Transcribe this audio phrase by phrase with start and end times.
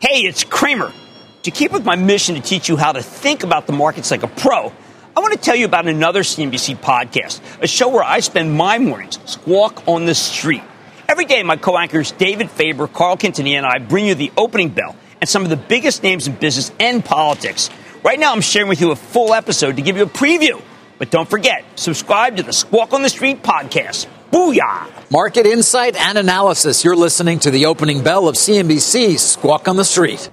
[0.00, 0.92] Hey, it's Cramer.
[1.44, 4.24] To keep with my mission to teach you how to think about the markets like
[4.24, 4.72] a pro,
[5.16, 8.78] I want to tell you about another CNBC podcast, a show where I spend my
[8.78, 10.64] mornings squawk on the street.
[11.08, 14.70] Every day, my co anchors David Faber, Carl Quintanilla, and I bring you the opening
[14.70, 17.70] bell and some of the biggest names in business and politics.
[18.02, 20.60] Right now, I'm sharing with you a full episode to give you a preview.
[20.98, 24.06] But don't forget, subscribe to the Squawk on the Street podcast.
[24.34, 24.90] Booyah!
[25.12, 26.82] Market insight and analysis.
[26.82, 30.28] You're listening to the opening bell of CNBC Squawk on the Street.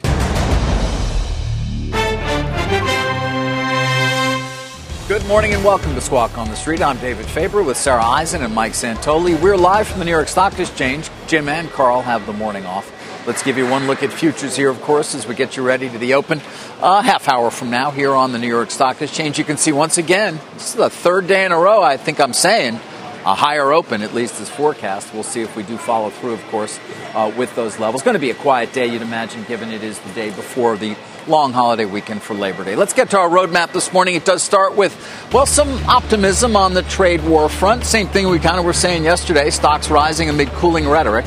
[5.08, 6.82] Good morning and welcome to Squawk on the Street.
[6.82, 9.40] I'm David Faber with Sarah Eisen and Mike Santoli.
[9.40, 11.08] We're live from the New York Stock Exchange.
[11.28, 12.92] Jim and Carl have the morning off.
[13.28, 15.88] Let's give you one look at futures here, of course, as we get you ready
[15.88, 16.42] to the open.
[16.80, 19.58] A uh, half hour from now, here on the New York Stock Exchange, you can
[19.58, 22.80] see once again, this is the third day in a row, I think I'm saying,
[23.26, 25.14] a higher open, at least as forecast.
[25.14, 26.80] We'll see if we do follow through, of course,
[27.14, 28.02] uh, with those levels.
[28.02, 30.96] Going to be a quiet day, you'd imagine, given it is the day before the
[31.28, 32.76] long holiday weekend for Labor Day.
[32.76, 34.16] Let's get to our roadmap this morning.
[34.16, 34.96] It does start with,
[35.32, 37.84] well, some optimism on the trade war front.
[37.84, 41.26] Same thing we kind of were saying yesterday stocks rising amid cooling rhetoric.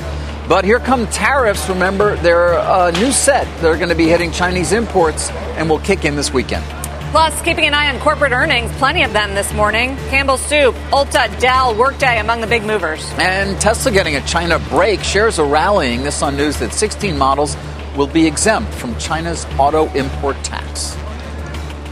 [0.48, 1.68] But here come tariffs.
[1.68, 3.46] Remember, they're a new set.
[3.62, 6.64] They're going to be hitting Chinese imports and will kick in this weekend.
[7.14, 9.94] Plus, keeping an eye on corporate earnings, plenty of them this morning.
[10.08, 13.08] Campbell Soup, Ulta, Dell, Workday among the big movers.
[13.18, 15.00] And Tesla getting a China break.
[15.04, 16.02] Shares are rallying.
[16.02, 17.56] This on news that 16 models
[17.96, 20.96] will be exempt from China's auto import tax.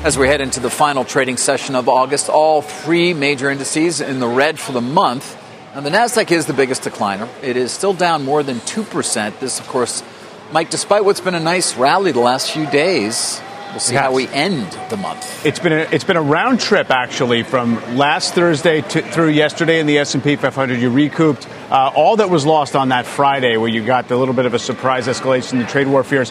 [0.02, 4.18] As we head into the final trading session of August, all three major indices in
[4.18, 5.40] the red for the month.
[5.72, 7.28] Now, the Nasdaq is the biggest decliner.
[7.44, 9.38] It is still down more than 2%.
[9.38, 10.02] This, of course,
[10.50, 13.40] Mike, despite what's been a nice rally the last few days,
[13.72, 14.02] We'll see yes.
[14.02, 15.46] how we end the month.
[15.46, 19.80] It's been a, it's been a round trip actually from last Thursday to, through yesterday
[19.80, 20.78] in the S&P 500.
[20.78, 24.34] You recouped uh, all that was lost on that Friday, where you got a little
[24.34, 26.30] bit of a surprise escalation in the trade war fears.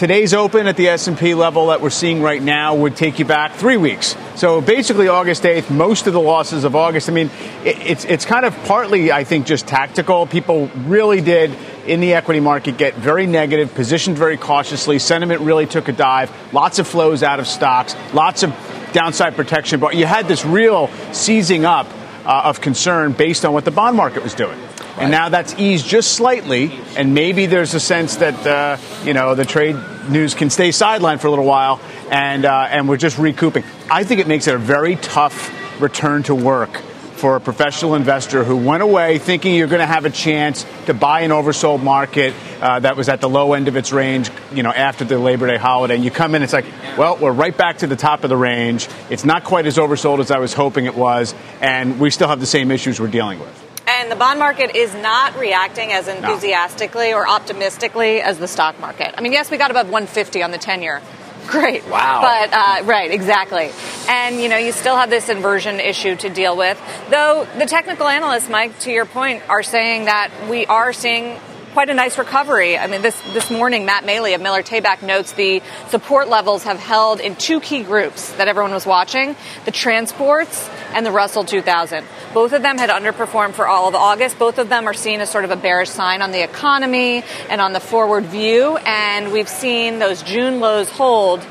[0.00, 3.52] Today's open at the S&P level that we're seeing right now would take you back
[3.52, 4.16] three weeks.
[4.34, 7.10] So basically, August 8th, most of the losses of August.
[7.10, 7.28] I mean,
[7.66, 10.26] it's it's kind of partly, I think, just tactical.
[10.26, 11.54] People really did
[11.86, 14.98] in the equity market get very negative, positioned very cautiously.
[14.98, 16.32] Sentiment really took a dive.
[16.54, 17.94] Lots of flows out of stocks.
[18.14, 18.54] Lots of
[18.94, 19.80] downside protection.
[19.80, 21.86] But you had this real seizing up
[22.24, 24.58] uh, of concern based on what the bond market was doing.
[24.58, 25.02] Right.
[25.02, 29.34] And now that's eased just slightly, and maybe there's a sense that uh, you know
[29.34, 29.76] the trade
[30.08, 31.80] news can stay sidelined for a little while,
[32.10, 33.64] and uh, and we're just recouping.
[33.90, 36.82] I think it makes it a very tough return to work
[37.20, 40.94] for a professional investor who went away thinking you're going to have a chance to
[40.94, 44.62] buy an oversold market uh, that was at the low end of its range, you
[44.62, 45.96] know, after the Labor Day holiday.
[45.96, 46.64] And you come in, it's like,
[46.96, 48.88] well, we're right back to the top of the range.
[49.10, 52.40] It's not quite as oversold as I was hoping it was, and we still have
[52.40, 53.69] the same issues we're dealing with.
[54.10, 57.18] And the bond market is not reacting as enthusiastically no.
[57.18, 59.14] or optimistically as the stock market.
[59.16, 61.00] I mean, yes, we got above 150 on the 10 year.
[61.46, 61.86] Great.
[61.86, 62.20] Wow.
[62.20, 63.70] But, uh, right, exactly.
[64.08, 66.76] And, you know, you still have this inversion issue to deal with.
[67.08, 71.38] Though the technical analysts, Mike, to your point, are saying that we are seeing
[71.72, 72.76] quite a nice recovery.
[72.76, 76.78] I mean, this, this morning, Matt Maley of Miller Tabak notes the support levels have
[76.78, 82.04] held in two key groups that everyone was watching the transports and the Russell 2000.
[82.34, 84.38] Both of them had underperformed for all of August.
[84.38, 87.60] Both of them are seen as sort of a bearish sign on the economy and
[87.60, 88.76] on the forward view.
[88.78, 91.46] And we've seen those June lows hold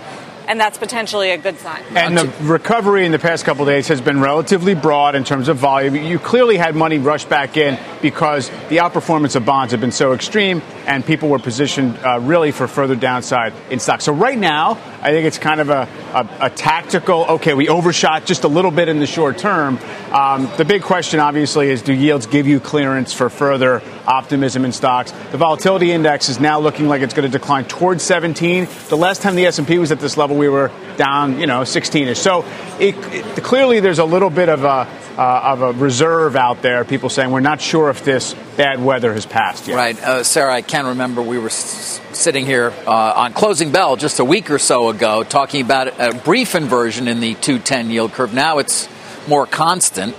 [0.49, 1.83] and that's potentially a good sign.
[1.95, 5.57] And the recovery in the past couple days has been relatively broad in terms of
[5.57, 5.95] volume.
[5.95, 10.11] You clearly had money rush back in because the outperformance of bonds have been so
[10.11, 14.05] extreme, and people were positioned uh, really for further downside in stocks.
[14.05, 17.25] So right now, I think it's kind of a, a, a tactical.
[17.25, 19.79] Okay, we overshot just a little bit in the short term.
[20.11, 24.73] Um, the big question, obviously, is do yields give you clearance for further optimism in
[24.73, 25.11] stocks?
[25.31, 28.67] The volatility index is now looking like it's going to decline towards 17.
[28.89, 32.17] The last time the S&P was at this level, we were down, you know, 16ish.
[32.17, 32.43] So
[32.79, 34.85] it, it, clearly, there's a little bit of a
[35.17, 36.83] uh, of a reserve out there.
[36.85, 39.75] People saying we're not sure if this bad weather has passed yet.
[39.75, 40.53] Right, uh, Sarah.
[40.53, 44.49] I can remember we were s- sitting here uh, on closing bell just a week
[44.51, 48.33] or so ago, talking about a brief inversion in the 210 yield curve.
[48.33, 48.87] Now it's
[49.27, 50.15] more constant.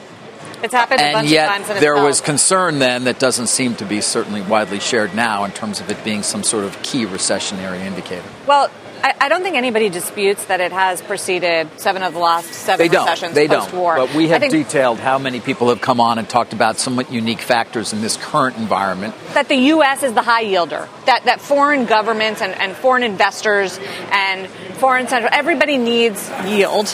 [0.63, 1.71] It's happened and bunch yet of times.
[1.71, 5.45] And there it's was concern then that doesn't seem to be certainly widely shared now
[5.45, 8.29] in terms of it being some sort of key recessionary indicator.
[8.47, 8.71] Well,
[9.03, 12.85] I, I don't think anybody disputes that it has preceded seven of the last seven
[12.85, 13.05] They don't.
[13.07, 13.63] recessions They don't.
[13.63, 13.97] post-war.
[13.97, 17.41] But we have detailed how many people have come on and talked about somewhat unique
[17.41, 19.15] factors in this current environment.
[19.35, 20.03] that the U.S.
[20.03, 20.89] is the high yielder.
[21.07, 23.79] That that foreign governments and, and foreign investors
[24.13, 26.89] and foreign central everybody needs yield.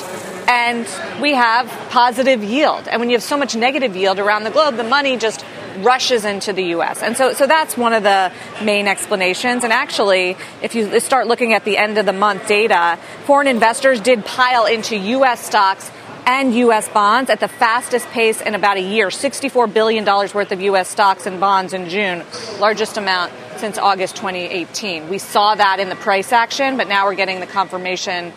[0.49, 0.87] And
[1.21, 2.87] we have positive yield.
[2.87, 5.45] And when you have so much negative yield around the globe, the money just
[5.79, 7.03] rushes into the U.S.
[7.03, 8.33] And so, so that's one of the
[8.63, 9.65] main explanations.
[9.65, 14.01] And actually, if you start looking at the end of the month data, foreign investors
[14.01, 15.45] did pile into U.S.
[15.45, 15.91] stocks
[16.27, 16.89] and U.S.
[16.89, 19.09] bonds at the fastest pace in about a year.
[19.09, 20.89] $64 billion worth of U.S.
[20.89, 22.25] stocks and bonds in June,
[22.59, 25.09] largest amount since August 2018.
[25.09, 28.33] We saw that in the price action, but now we're getting the confirmation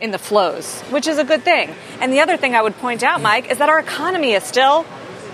[0.00, 1.74] in the flows, which is a good thing.
[2.00, 4.84] And the other thing I would point out, Mike, is that our economy is still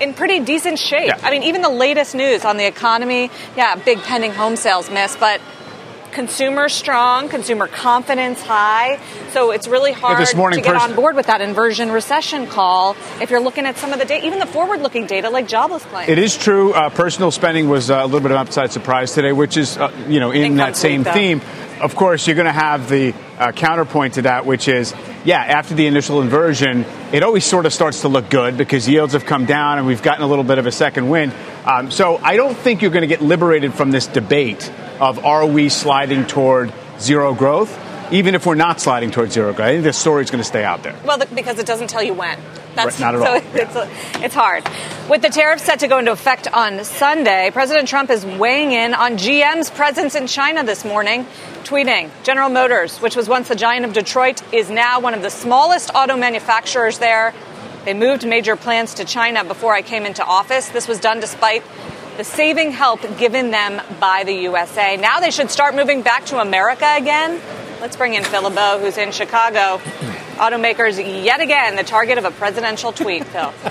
[0.00, 1.06] in pretty decent shape.
[1.06, 1.20] Yeah.
[1.22, 5.16] I mean, even the latest news on the economy, yeah, big pending home sales miss,
[5.16, 5.40] but
[6.12, 9.00] consumer strong, consumer confidence high.
[9.30, 12.46] So it's really hard this morning to get pers- on board with that inversion recession
[12.46, 15.48] call if you're looking at some of the data, even the forward looking data like
[15.48, 16.08] jobless claims.
[16.08, 16.72] It is true.
[16.72, 19.76] Uh, personal spending was uh, a little bit of an upside surprise today, which is,
[19.76, 21.42] uh, you know, in Income that same theme.
[21.80, 24.94] Of course, you're going to have the uh, counterpoint to that, which is,
[25.24, 29.12] yeah, after the initial inversion, it always sort of starts to look good because yields
[29.12, 31.32] have come down and we've gotten a little bit of a second wind.
[31.64, 34.70] Um, so I don't think you're going to get liberated from this debate
[35.00, 37.76] of are we sliding toward zero growth,
[38.14, 39.66] even if we're not sliding towards zero growth.
[39.66, 40.94] I think this story is going to stay out there.
[41.04, 42.38] Well, because it doesn't tell you when.
[42.76, 43.86] That's, Right, not at so all.
[43.86, 44.64] It's, it's hard.
[45.08, 48.94] With the tariffs set to go into effect on Sunday, President Trump is weighing in
[48.94, 51.26] on GM's presence in China this morning,
[51.64, 55.30] tweeting General Motors, which was once the giant of Detroit, is now one of the
[55.30, 57.34] smallest auto manufacturers there.
[57.84, 60.68] They moved major plants to China before I came into office.
[60.68, 61.64] This was done despite
[62.16, 64.96] the saving help given them by the USA.
[64.96, 67.40] Now they should start moving back to America again.
[67.80, 69.78] Let's bring in Phil LeBeau, who's in Chicago.
[70.36, 73.52] Automakers yet again the target of a presidential tweet, Phil.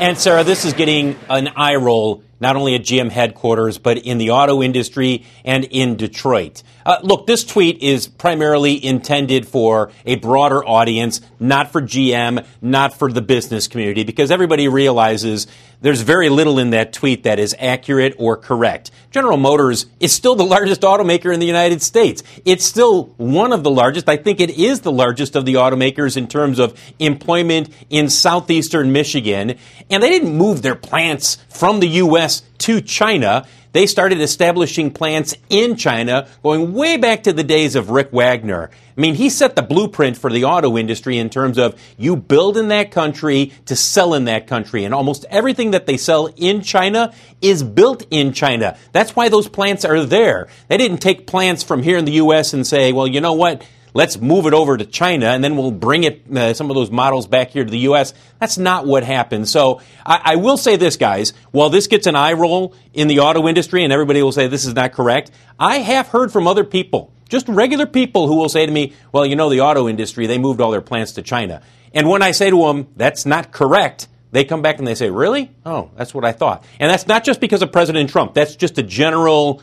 [0.00, 4.18] And Sarah, this is getting an eye roll not only at GM headquarters, but in
[4.18, 6.62] the auto industry and in Detroit.
[6.86, 12.98] Uh, look, this tweet is primarily intended for a broader audience, not for GM, not
[12.98, 15.46] for the business community, because everybody realizes
[15.84, 18.90] there's very little in that tweet that is accurate or correct.
[19.10, 22.22] General Motors is still the largest automaker in the United States.
[22.46, 24.08] It's still one of the largest.
[24.08, 28.92] I think it is the largest of the automakers in terms of employment in southeastern
[28.92, 29.56] Michigan.
[29.90, 32.23] And they didn't move their plants from the U.S.
[32.58, 33.46] to China.
[33.72, 38.70] They started establishing plants in China going way back to the days of Rick Wagoner.
[38.96, 42.56] I mean, he set the blueprint for the auto industry in terms of you build
[42.56, 44.84] in that country to sell in that country.
[44.84, 47.12] And almost everything that they sell in China
[47.42, 48.78] is built in China.
[48.92, 50.46] That's why those plants are there.
[50.68, 52.54] They didn't take plants from here in the U.S.
[52.54, 53.66] and say, well, you know what?
[53.94, 56.90] Let's move it over to China and then we'll bring it, uh, some of those
[56.90, 58.12] models back here to the U.S.
[58.40, 59.48] That's not what happened.
[59.48, 61.32] So I, I will say this, guys.
[61.52, 64.66] While this gets an eye roll in the auto industry and everybody will say this
[64.66, 68.66] is not correct, I have heard from other people, just regular people who will say
[68.66, 71.62] to me, well, you know, the auto industry, they moved all their plants to China.
[71.92, 75.10] And when I say to them, that's not correct, they come back and they say,
[75.10, 75.52] really?
[75.64, 76.64] Oh, that's what I thought.
[76.80, 78.34] And that's not just because of President Trump.
[78.34, 79.62] That's just a general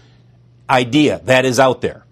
[0.70, 2.06] idea that is out there.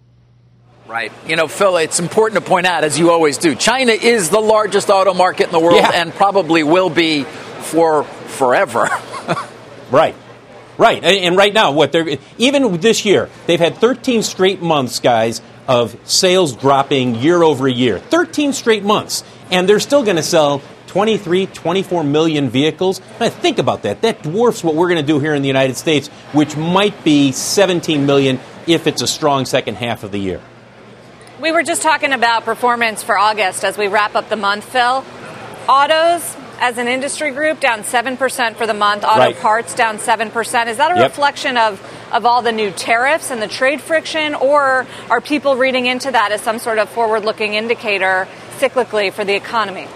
[0.90, 1.12] Right.
[1.28, 4.40] You know, Phil, it's important to point out, as you always do, China is the
[4.40, 5.92] largest auto market in the world Yeah.
[5.94, 8.90] and probably will be for forever.
[9.92, 10.16] Right.
[10.78, 11.04] Right.
[11.04, 15.98] And, right now, what they're even this year, they've had 13 straight months, guys, of
[16.08, 17.98] sales dropping year over year.
[17.98, 19.24] 13 straight months.
[19.50, 23.02] And they're still going to sell 23, 24 million vehicles.
[23.20, 24.04] Now, think about that.
[24.04, 27.32] That dwarfs what we're going to do here in the United States, which might be
[27.32, 30.40] 17 million if it's a strong second half of the year.
[31.42, 35.06] We were just talking about performance for August as we wrap up the month, Phil.
[35.70, 39.06] Autos, as an industry group, down 7% for the month.
[39.06, 39.40] Auto Right.
[39.40, 40.68] parts down 7%.
[40.70, 41.04] Is that a Yep.
[41.04, 41.80] reflection of,
[42.12, 46.34] of all the new tariffs and the trade friction, or are people reading into that
[46.34, 48.28] as some sort of forward looking indicator
[48.60, 49.88] cyclically for the economy?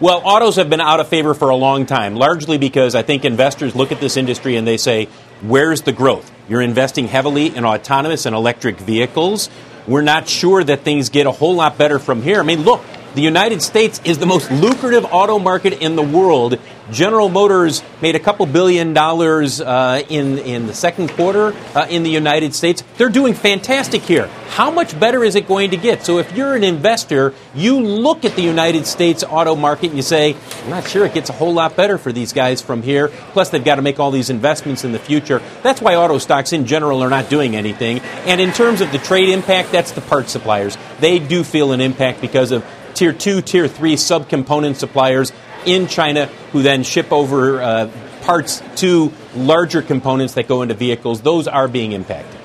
[0.00, 3.24] Well, autos have been out of favor for a long time, largely because I think
[3.24, 5.06] investors look at this industry and they say,
[5.40, 6.30] where's the growth?
[6.48, 9.50] You're investing heavily in autonomous and electric vehicles.
[9.88, 12.40] We're not sure that things get a whole lot better from here.
[12.40, 16.58] I mean, look, the United States is the most lucrative auto market in the world.
[16.90, 22.02] General Motors made a couple billion dollars uh, in in the second quarter uh, in
[22.02, 22.82] the United States.
[22.96, 24.28] They're doing fantastic here.
[24.48, 26.04] How much better is it going to get?
[26.04, 30.02] So if you're an investor, you look at the United States auto market and you
[30.02, 33.08] say, I'm not sure it gets a whole lot better for these guys from here.
[33.32, 35.42] Plus, they've got to make all these investments in the future.
[35.62, 38.00] That's why auto stocks in general are not doing anything.
[38.26, 40.76] And in terms of the trade impact, that's the part suppliers.
[41.00, 42.64] They do feel an impact because of
[42.94, 45.32] tier two, tier three subcomponent suppliers
[45.64, 47.90] in China who then ship over uh,
[48.22, 51.22] parts to larger components that go into vehicles.
[51.22, 52.40] Those are being impacted.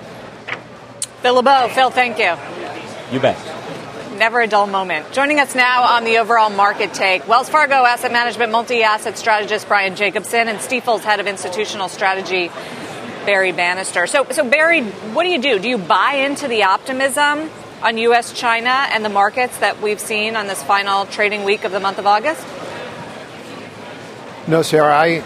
[1.21, 1.69] Phil LeBeau.
[1.69, 2.35] Phil, thank you.
[3.11, 3.37] You bet.
[4.17, 5.11] Never a dull moment.
[5.11, 9.95] Joining us now on the overall market take, Wells Fargo Asset Management multi-asset strategist Brian
[9.95, 12.51] Jacobson and Stifel's head of institutional strategy
[13.25, 14.05] Barry Bannister.
[14.07, 15.59] So, so Barry, what do you do?
[15.59, 17.49] Do you buy into the optimism
[17.81, 18.33] on U.S.
[18.33, 21.99] China and the markets that we've seen on this final trading week of the month
[21.99, 22.45] of August?
[24.45, 25.23] No, Sarah, I,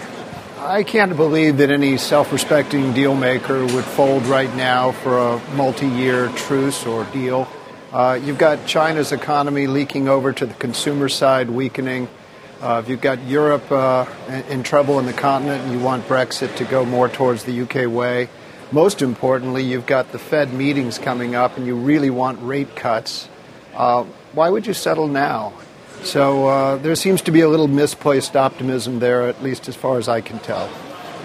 [0.59, 5.41] I can't believe that any self respecting deal maker would fold right now for a
[5.55, 7.47] multi year truce or deal.
[7.91, 12.07] Uh, you've got China's economy leaking over to the consumer side, weakening.
[12.61, 14.05] Uh, if you've got Europe uh,
[14.49, 17.91] in, trouble in the continent and you want Brexit to go more towards the UK
[17.91, 18.29] way,
[18.71, 23.29] most importantly, you've got the Fed meetings coming up and you really want rate cuts.
[23.73, 25.53] Uh, why would you settle now?
[26.03, 29.97] So uh, there seems to be a little misplaced optimism there, at least as far
[29.97, 30.69] as I can tell.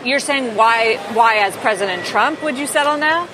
[0.05, 3.29] You're saying why, why as President Trump would you settle now?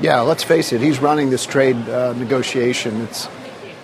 [0.00, 3.00] Yeah, let's face it, he's running this trade uh, negotiation.
[3.02, 3.28] It's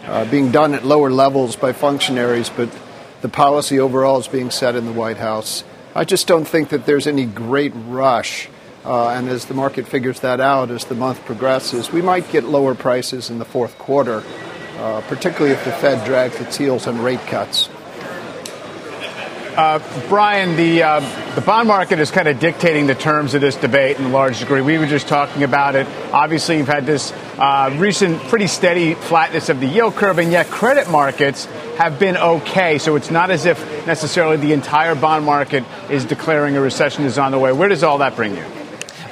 [0.06, 2.68] uh, being done at lower levels by functionaries, but
[3.22, 5.64] the policy overall is being set in the White House.
[5.94, 8.48] I just don't think that there's any great rush.
[8.84, 12.44] Uh, and as the market figures that out as the month progresses, we might get
[12.44, 14.22] lower prices in the fourth quarter,
[14.78, 17.68] uh, particularly if the Fed drags its heels on rate cuts.
[19.56, 19.78] Uh,
[20.08, 23.96] Brian, the uh, the bond market is kind of dictating the terms of this debate
[23.98, 24.60] in a large degree.
[24.60, 25.86] We were just talking about it.
[26.12, 30.48] Obviously, you've had this uh, recent pretty steady flatness of the yield curve, and yet
[30.48, 31.44] credit markets
[31.76, 32.78] have been okay.
[32.78, 37.16] So it's not as if necessarily the entire bond market is declaring a recession is
[37.16, 37.52] on the way.
[37.52, 38.63] Where does all that bring you?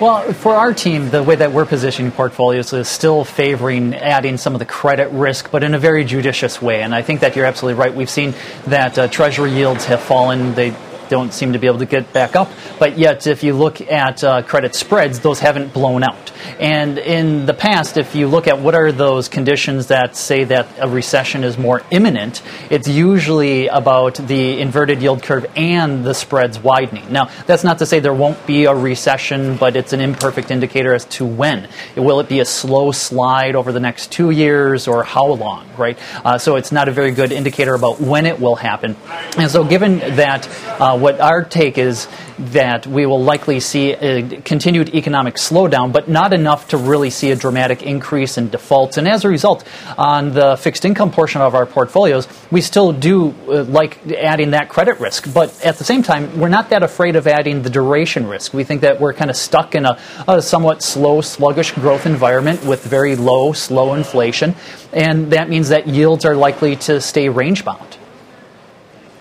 [0.03, 4.53] Well, for our team, the way that we're positioning portfolios is still favoring adding some
[4.53, 6.83] of the credit risk, but in a very judicious way.
[6.83, 7.95] And I think that you're absolutely right.
[7.95, 8.35] We've seen
[8.67, 10.55] that uh, Treasury yields have fallen.
[10.55, 10.75] They
[11.13, 12.49] don't seem to be able to get back up.
[12.79, 16.33] But yet, if you look at uh, credit spreads, those haven't blown out.
[16.59, 20.67] And in the past, if you look at what are those conditions that say that
[20.79, 22.41] a recession is more imminent,
[22.71, 27.13] it's usually about the inverted yield curve and the spreads widening.
[27.13, 30.95] Now, that's not to say there won't be a recession, but it's an imperfect indicator
[30.95, 31.69] as to when.
[31.95, 35.99] Will it be a slow slide over the next two years or how long, right?
[36.25, 38.97] Uh, so it's not a very good indicator about when it will happen.
[39.37, 40.49] And so, given that,
[40.81, 46.09] uh, what our take is that we will likely see a continued economic slowdown, but
[46.09, 48.97] not enough to really see a dramatic increase in defaults.
[48.97, 49.67] And as a result,
[49.99, 54.69] on the fixed income portion of our portfolios, we still do uh, like adding that
[54.69, 55.33] credit risk.
[55.35, 58.55] But at the same time, we're not that afraid of adding the duration risk.
[58.55, 62.65] We think that we're kind of stuck in a, a somewhat slow, sluggish growth environment
[62.65, 64.55] with very low, slow inflation.
[64.93, 67.99] And that means that yields are likely to stay range bound.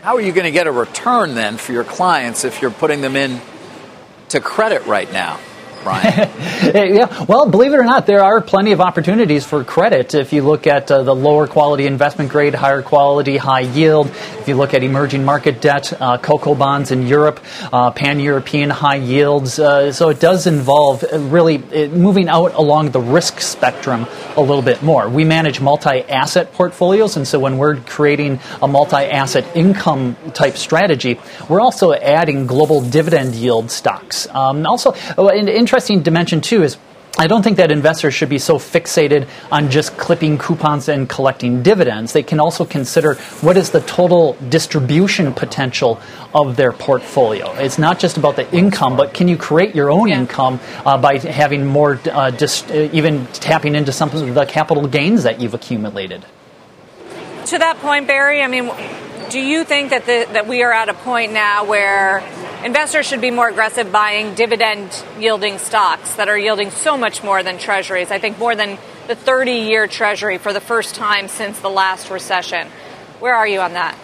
[0.01, 3.01] How are you going to get a return then for your clients if you're putting
[3.01, 3.39] them in
[4.29, 5.39] to credit right now?
[5.84, 6.30] Brian.
[6.96, 10.14] yeah, well, believe it or not, there are plenty of opportunities for credit.
[10.14, 14.48] If you look at uh, the lower quality investment grade, higher quality, high yield, if
[14.48, 17.40] you look at emerging market debt, uh, CoCo bonds in Europe,
[17.72, 19.60] uh, pan European high yields.
[19.60, 21.58] Uh, so it does involve really
[21.88, 25.10] moving out along the risk spectrum a little bit more.
[25.10, 30.58] We manage multi asset portfolios, and so when we're creating a multi asset income type
[30.58, 31.20] strategy,
[31.50, 34.28] we're also adding global dividend yield stocks.
[34.30, 36.78] Um, also, oh, in interesting dimension too is
[37.18, 41.63] I don't think that investors should be so fixated on just clipping coupons and collecting
[41.63, 42.12] dividends.
[42.12, 46.01] They can also consider what is the total distribution potential
[46.34, 47.54] of their portfolio.
[47.54, 50.20] It's not just about the income, but can you create your own yeah.
[50.20, 54.88] income uh, by having more, uh, dis- uh, even tapping into some of the capital
[54.88, 56.25] gains that you've accumulated?
[57.46, 58.70] To that point, Barry, I mean,
[59.32, 62.20] do you think that the, that we are at a point now where
[62.66, 67.42] investors should be more aggressive buying dividend yielding stocks that are yielding so much more
[67.42, 68.12] than treasuries.
[68.12, 72.10] I think more than the 30 year treasury for the first time since the last
[72.10, 72.68] recession.
[73.22, 73.98] Where are you on that?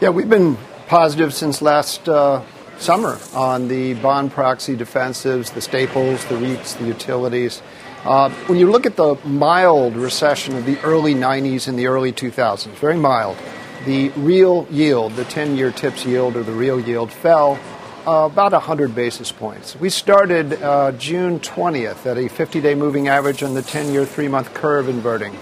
[0.00, 2.42] Yeah, we've been positive since last uh,
[2.78, 7.62] summer on the bond proxy defensives, the staples, the REITs, the utilities.
[8.04, 12.12] Uh, when you look at the mild recession of the early 90s and the early
[12.12, 13.36] 2000s, very mild,
[13.84, 17.58] the real yield, the 10 year TIPS yield or the real yield, fell
[18.06, 19.76] uh, about 100 basis points.
[19.76, 24.04] We started uh, June 20th at a 50 day moving average on the 10 year
[24.04, 25.36] three month curve inverting.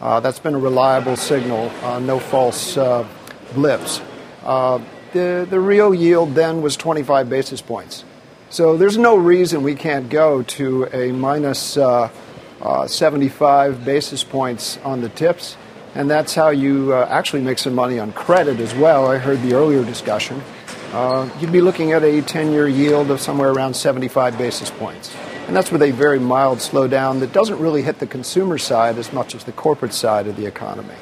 [0.00, 3.06] Uh, that's been a reliable signal, uh, no false uh,
[3.54, 4.00] blips.
[4.42, 4.80] Uh,
[5.12, 8.04] the, the real yield then was 25 basis points.
[8.50, 11.78] So there's no reason we can't go to a minus,
[12.86, 15.56] 75 basis points on the TIPS
[15.94, 19.10] and that's how you uh, actually make some money on credit as well.
[19.10, 20.42] I heard the earlier discussion.
[20.92, 25.14] Uh, you'd be looking at a 10 year yield of somewhere around 75 basis points.
[25.46, 29.12] And that's with a very mild slowdown that doesn't really hit the consumer side as
[29.12, 30.94] much as the corporate side of the economy.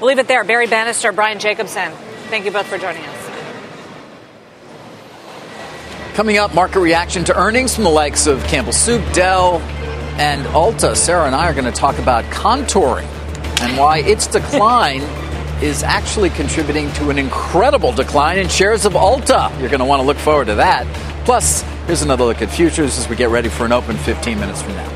[0.00, 0.44] We'll leave it there.
[0.44, 1.92] Barry Bannister, Brian Jacobson,
[2.28, 3.30] thank you both for joining us.
[6.14, 9.58] Coming up, market reaction to earnings from the likes of Campbell Soup, Dell,
[10.18, 10.94] and Ulta.
[10.94, 13.08] Sarah and I are going to talk about contouring
[13.60, 15.02] and why its decline
[15.62, 19.50] is actually contributing to an incredible decline in shares of Ulta.
[19.60, 20.86] You're going to want to look forward to that.
[21.24, 24.60] Plus, here's another look at futures as we get ready for an open 15 minutes
[24.62, 24.90] from now.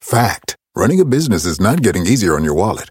[0.00, 2.90] Fact running a business is not getting easier on your wallet.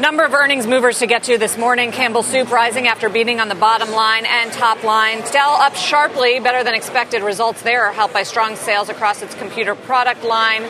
[0.00, 1.92] Number of earnings movers to get to this morning.
[1.92, 5.20] Campbell Soup rising after beating on the bottom line and top line.
[5.32, 9.34] Dell up sharply, better than expected results there, are helped by strong sales across its
[9.34, 10.62] computer product line.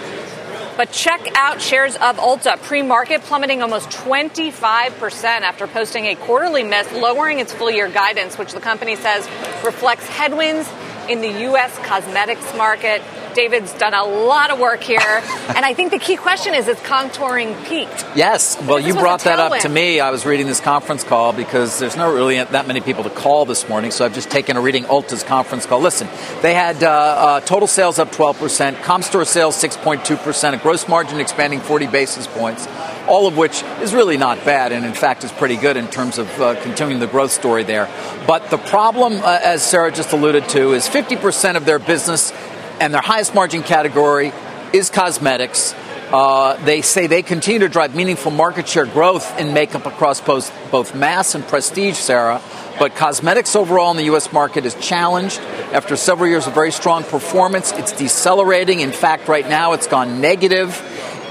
[0.77, 6.65] But check out shares of Ulta pre market plummeting almost 25% after posting a quarterly
[6.65, 9.29] miss, lowering its full year guidance, which the company says
[9.65, 10.69] reflects headwinds
[11.09, 11.77] in the U.S.
[11.79, 13.03] cosmetics market.
[13.35, 15.01] David's done a lot of work here.
[15.01, 18.05] and I think the key question is, is contouring peaked?
[18.15, 18.61] Yes.
[18.63, 20.01] Well, you brought that up to me.
[20.01, 23.45] I was reading this conference call because there's not really that many people to call
[23.45, 23.91] this morning.
[23.91, 25.81] So I've just taken a reading Ulta's conference call.
[25.81, 26.09] Listen,
[26.43, 31.21] they had uh, uh, total sales up 12%, comp store sales 6.2%, a gross margin
[31.21, 32.69] expanding 40 basis points.
[33.09, 36.19] all of which is really not bad and in fact is pretty good in terms
[36.19, 37.89] of uh, continuing the growth story there.
[38.27, 42.33] But the problem, uh, as Sarah just alluded to, is 50% of their business
[42.79, 44.31] and their highest margin category
[44.75, 45.75] is cosmetics.
[46.13, 50.53] Uh, they say they continue to drive meaningful market share growth in makeup across both,
[50.71, 52.43] both mass and prestige, Sarah.
[52.79, 54.33] But cosmetics overall in the U.S.
[54.35, 55.41] market is challenged
[55.73, 57.73] after several years of very strong performance.
[57.73, 58.81] It's decelerating.
[58.81, 60.71] In fact, right now it's gone negative.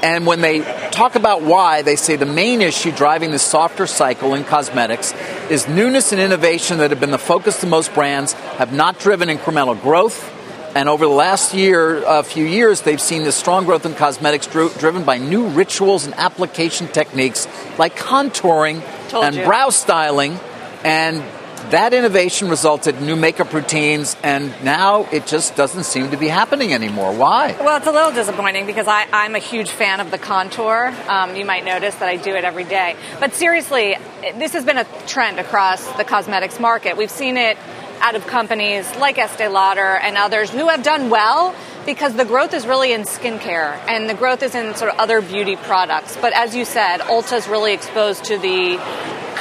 [0.04, 0.62] And when they
[0.92, 5.14] talk about why, they say the main issue driving the softer cycle in cosmetics
[5.50, 9.30] is newness and innovation that have been the focus of most brands have not driven
[9.30, 10.32] incremental growth
[10.74, 13.94] and over the last year, a uh, few years, they've seen this strong growth in
[13.94, 17.46] cosmetics driven by new rituals and application techniques
[17.78, 19.44] like contouring Told and you.
[19.44, 20.40] brow styling.
[20.86, 21.22] And
[21.69, 26.28] that innovation resulted in new makeup routines, and now it just doesn't seem to be
[26.28, 27.13] happening anymore.
[27.13, 27.56] Why?
[27.60, 30.93] Well, it's a little disappointing because I, I'm a huge fan of the contour.
[31.08, 32.95] Um, you might notice that I do it every day.
[33.19, 33.95] But seriously,
[34.36, 36.97] this has been a trend across the cosmetics market.
[36.97, 37.58] We've seen it
[38.02, 42.54] out of companies like Estee Lauder and others who have done well because the growth
[42.54, 46.17] is really in skincare and the growth is in sort of other beauty products.
[46.17, 48.78] But as you said, Ulta is really exposed to the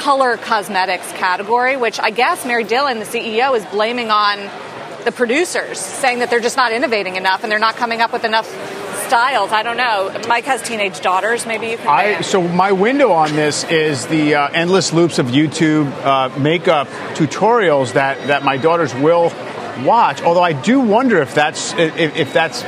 [0.01, 4.49] color cosmetics category, which I guess Mary Dillon, the CEO, is blaming on
[5.05, 8.23] the producers, saying that they're just not innovating enough and they're not coming up with
[8.23, 8.47] enough
[9.05, 9.51] styles.
[9.51, 10.11] I don't know.
[10.27, 11.45] Mike has teenage daughters.
[11.45, 11.87] Maybe you can.
[11.87, 16.87] I, so my window on this is the uh, endless loops of YouTube uh, makeup
[17.13, 19.31] tutorials that, that my daughters will
[19.83, 20.23] watch.
[20.23, 22.63] Although I do wonder if that's if, if that's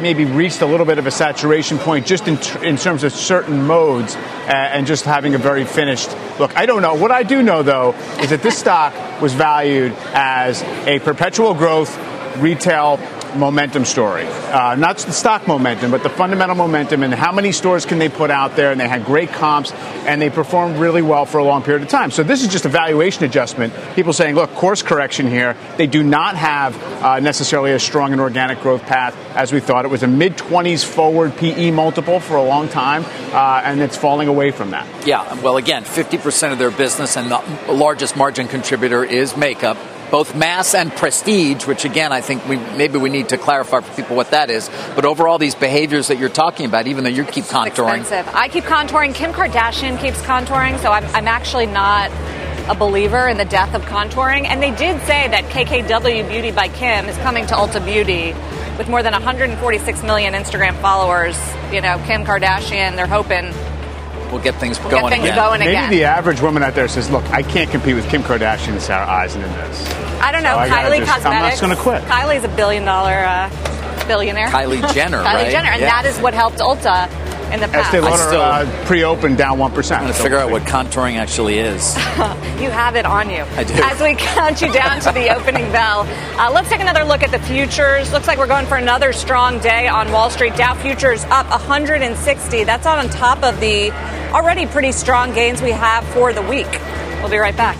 [0.00, 3.12] maybe reached a little bit of a saturation point just in, tr- in terms of
[3.12, 6.56] certain modes uh, and just having a very finished look.
[6.56, 6.94] I don't know.
[6.94, 11.96] What I do know, though, is that this stock was valued as a perpetual growth
[12.38, 12.98] retail
[13.38, 14.24] momentum story.
[14.26, 18.08] Uh, not the stock momentum, but the fundamental momentum and how many stores can they
[18.08, 18.72] put out there.
[18.72, 21.88] And they had great comps and they performed really well for a long period of
[21.88, 22.10] time.
[22.10, 23.74] So this is just a valuation adjustment.
[23.94, 25.56] People saying, look, course correction here.
[25.76, 29.84] They do not have uh, necessarily a strong and organic growth path as we thought.
[29.84, 33.96] It was a mid 20s forward PE multiple for a long time, uh, and it's
[33.96, 34.86] falling away from that.
[35.06, 39.76] Yeah, well, again, 50% of their business and the largest margin contributor is makeup
[40.10, 43.96] both mass and prestige, which again, I think we maybe we need to clarify for
[43.96, 44.70] people what that is.
[44.94, 48.34] But overall, these behaviors that you're talking about, even though you keep contouring, expensive.
[48.34, 49.14] I keep contouring.
[49.14, 52.10] Kim Kardashian keeps contouring, so I'm, I'm actually not
[52.68, 54.44] a believer in the death of contouring.
[54.44, 58.32] And they did say that KKW Beauty by Kim is coming to Ulta Beauty
[58.76, 61.38] with more than 146 million Instagram followers.
[61.72, 63.52] You know, Kim Kardashian, they're hoping
[64.32, 65.36] we'll get things We'll going get things again.
[65.36, 65.90] going Maybe again.
[65.90, 69.06] the average woman out there says, look, I can't compete with Kim Kardashian and Sarah
[69.08, 69.88] Eisen in this.
[70.20, 70.54] I don't know.
[70.54, 71.50] So Kylie just- I'm not Cosmetics.
[71.60, 72.02] just gonna quit.
[72.04, 74.48] Kylie's a billion dollar uh, billionaire.
[74.48, 75.50] Kylie Jenner, Kylie right?
[75.50, 75.90] Jenner, and Yeah.
[76.02, 77.08] that is what helped Ulta
[77.52, 77.94] in the past.
[77.94, 79.76] Estee Lauder still- uh, pre-open down 1%.
[79.76, 81.96] I'm trying to figure out what contouring actually is.
[82.56, 83.42] You have it on you.
[83.54, 83.74] I do.
[83.74, 86.06] As we count you down to the opening bell,
[86.40, 88.10] uh, let's take another look at the futures.
[88.12, 90.56] Looks like we're going for another strong day on Wall Street.
[90.56, 92.64] Dow futures up 160.
[92.64, 93.90] That's on top of the
[94.32, 96.80] already pretty strong gains we have for the week.
[97.20, 97.76] We'll be right back.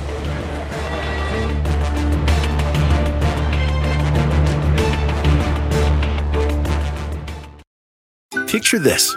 [8.47, 9.17] Picture this.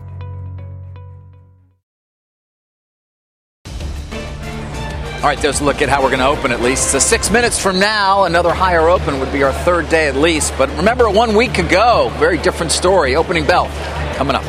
[5.21, 6.89] All right, there's a look at how we're going to open at least.
[6.89, 10.51] So six minutes from now, another higher open would be our third day at least.
[10.57, 13.15] But remember, one week ago, very different story.
[13.15, 13.67] Opening bell
[14.15, 14.43] coming up.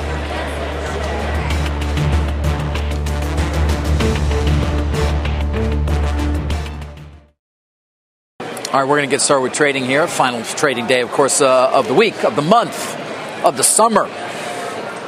[8.72, 10.06] All right, we're going to get started with trading here.
[10.06, 12.96] Final trading day, of course, uh, of the week, of the month,
[13.44, 14.08] of the summer.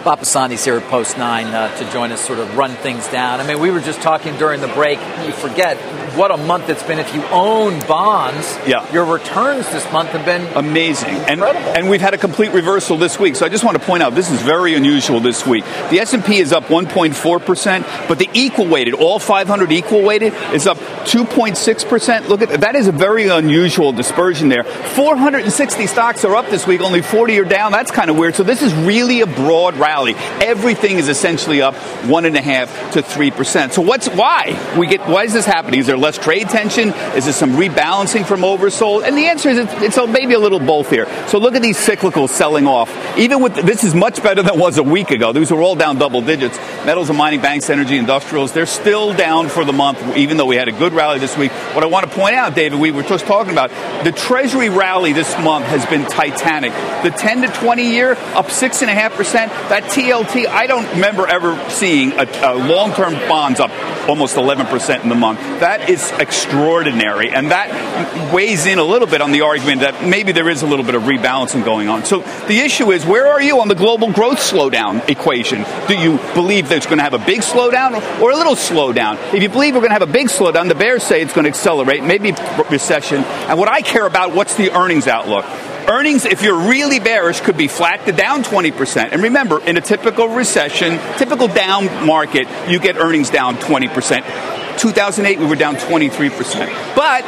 [0.04, 3.40] Bob Pisani's here at Post 9 uh, to join us, sort of run things down.
[3.40, 4.98] I mean, we were just talking during the break.
[5.24, 5.78] You forget
[6.14, 6.98] what a month it's been.
[6.98, 8.90] If you own bonds, yeah.
[8.92, 11.08] your returns this month have been amazing.
[11.08, 11.46] Incredible.
[11.46, 13.34] And, and we've had a complete reversal this week.
[13.34, 15.64] So I just want to point out this is very unusual this week.
[15.64, 20.76] The S&P is up 1.4%, but the equal weighted, all 500 equal weighted, is up
[20.76, 22.28] 2.6%.
[22.28, 24.64] Look at that is a very unusual dispersion there.
[24.64, 27.72] 460 stocks are up this week, only 40 are down.
[27.72, 28.34] That's kind of weird.
[28.34, 29.93] So this is really a broad rally.
[29.94, 31.74] Everything is essentially up
[32.06, 33.72] one and a half to three percent.
[33.72, 35.00] So what's why we get?
[35.08, 35.80] Why is this happening?
[35.80, 36.88] Is there less trade tension?
[37.14, 39.04] Is there some rebalancing from oversold?
[39.04, 41.06] And the answer is it's, it's maybe a little both here.
[41.28, 42.90] So look at these cyclicals selling off.
[43.16, 45.32] Even with this is much better than it was a week ago.
[45.32, 46.56] These were all down double digits.
[46.84, 48.52] Metals and mining, banks, energy, industrials.
[48.52, 51.52] They're still down for the month, even though we had a good rally this week.
[51.52, 53.70] What I want to point out, David, we were just talking about
[54.04, 56.72] the Treasury rally this month has been titanic.
[57.02, 59.52] The 10 to 20 year up six and a half percent.
[59.84, 63.70] TLT, I don't remember ever seeing a, a long term bonds up
[64.08, 65.38] almost 11% in the month.
[65.60, 67.30] That is extraordinary.
[67.30, 70.66] And that weighs in a little bit on the argument that maybe there is a
[70.66, 72.04] little bit of rebalancing going on.
[72.04, 75.64] So the issue is where are you on the global growth slowdown equation?
[75.88, 79.34] Do you believe that it's going to have a big slowdown or a little slowdown?
[79.34, 81.44] If you believe we're going to have a big slowdown, the bears say it's going
[81.44, 82.34] to accelerate, maybe
[82.70, 83.24] recession.
[83.24, 85.46] And what I care about, what's the earnings outlook?
[85.88, 89.12] Earnings, if you're really bearish, could be flat to down 20%.
[89.12, 94.63] And remember, in a typical recession, typical down market, you get earnings down 20%.
[94.78, 96.94] 2008, we were down 23%.
[96.94, 97.24] But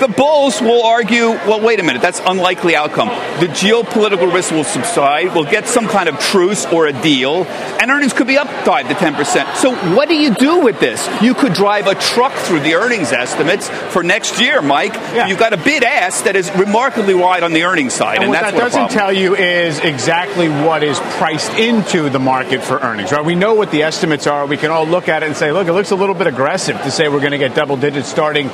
[0.00, 3.08] the bulls will argue, well, wait a minute, that's unlikely outcome.
[3.40, 5.34] The geopolitical risk will subside.
[5.34, 8.88] We'll get some kind of truce or a deal, and earnings could be up 5
[8.88, 9.56] to 10%.
[9.56, 11.06] So what do you do with this?
[11.20, 14.94] You could drive a truck through the earnings estimates for next year, Mike.
[14.94, 15.26] Yeah.
[15.26, 18.30] You've got a bid ask that is remarkably wide on the earnings side, and, and
[18.30, 22.78] what that what doesn't tell you is exactly what is priced into the market for
[22.78, 23.24] earnings, right?
[23.24, 24.46] We know what the estimates are.
[24.46, 26.76] We can all look at it and say, look, it looks a little bit aggressive
[26.88, 28.48] to say we're going to get double digits starting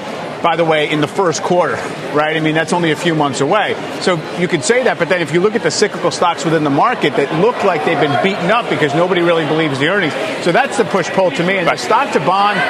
[0.44, 1.76] by the way, in the first quarter,
[2.12, 2.36] right?
[2.36, 3.74] I mean, that's only a few months away.
[4.02, 6.64] So you could say that, but then if you look at the cyclical stocks within
[6.64, 10.12] the market that look like they've been beaten up because nobody really believes the earnings.
[10.44, 11.56] So that's the push pull to me.
[11.56, 12.60] And the stock to bond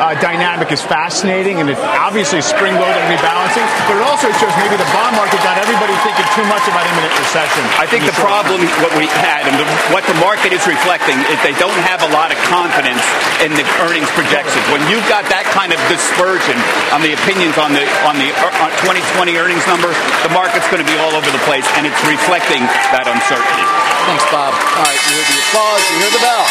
[0.00, 4.80] uh, dynamic is fascinating, and it obviously spring loaded rebalancing, but it also shows maybe
[4.80, 7.60] the bond market got everybody thinking too much about imminent recession.
[7.76, 11.36] I think the, problem, what we had, and the, what the market is reflecting, is
[11.44, 13.04] they don't have a lot of confidence
[13.44, 14.64] in the earnings projections.
[14.72, 16.56] When you've got that kind of dispersion
[16.96, 19.92] on the opinions on the on the uh, 2020 earnings number,
[20.24, 23.66] the market's going to be all over the place, and it's reflecting that uncertainty.
[24.08, 24.56] Thanks, Bob.
[24.56, 26.44] All right, you hear the applause, you hear the bell.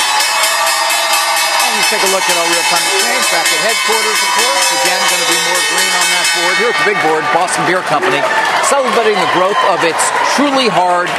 [1.60, 4.68] And you take a look at our real-time exchange back at headquarters, of course.
[4.82, 6.54] Again, going to be more green on that board.
[6.62, 8.22] Here at the big board, Boston Beer Company,
[8.66, 10.02] celebrating the growth of its
[10.38, 11.10] truly hard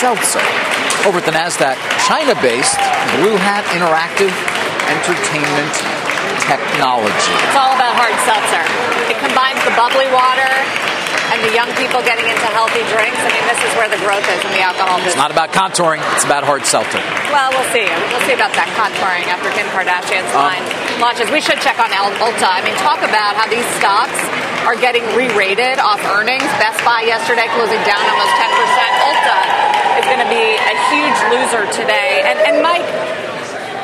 [0.00, 0.44] seltzer.
[1.08, 2.76] Over at the NASDAQ, China-based
[3.20, 4.32] Blue Hat Interactive
[4.90, 5.95] Entertainment
[6.46, 7.34] Technology.
[7.42, 8.62] It's all about hard seltzer.
[9.10, 10.50] It combines the bubbly water
[11.34, 13.18] and the young people getting into healthy drinks.
[13.18, 15.18] I mean, this is where the growth is in the alcohol business.
[15.18, 17.02] It's not about contouring, it's about hard seltzer.
[17.34, 17.82] Well, we'll see.
[17.82, 20.64] We'll see about that contouring after Kim Kardashian's um, line
[21.02, 21.26] launches.
[21.34, 22.46] We should check on Ulta.
[22.46, 24.16] I mean, talk about how these stocks
[24.64, 26.46] are getting re-rated off earnings.
[26.62, 28.54] Best Buy yesterday closing down almost 10%.
[29.02, 29.38] Ulta
[29.98, 32.22] is going to be a huge loser today.
[32.22, 32.86] And, and Mike,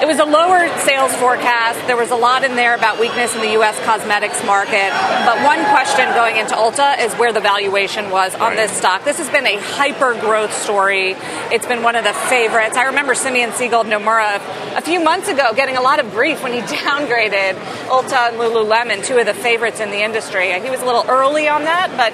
[0.03, 1.87] it was a lower sales forecast.
[1.87, 3.79] There was a lot in there about weakness in the U.S.
[3.85, 4.91] cosmetics market.
[5.25, 8.57] But one question going into Ulta is where the valuation was on right.
[8.57, 9.05] this stock.
[9.05, 11.15] This has been a hyper growth story.
[11.53, 12.77] It's been one of the favorites.
[12.77, 14.41] I remember Simeon Siegel of Nomura
[14.77, 17.55] a few months ago getting a lot of grief when he downgraded
[17.87, 20.53] Ulta and Lululemon, two of the favorites in the industry.
[20.61, 22.13] He was a little early on that, but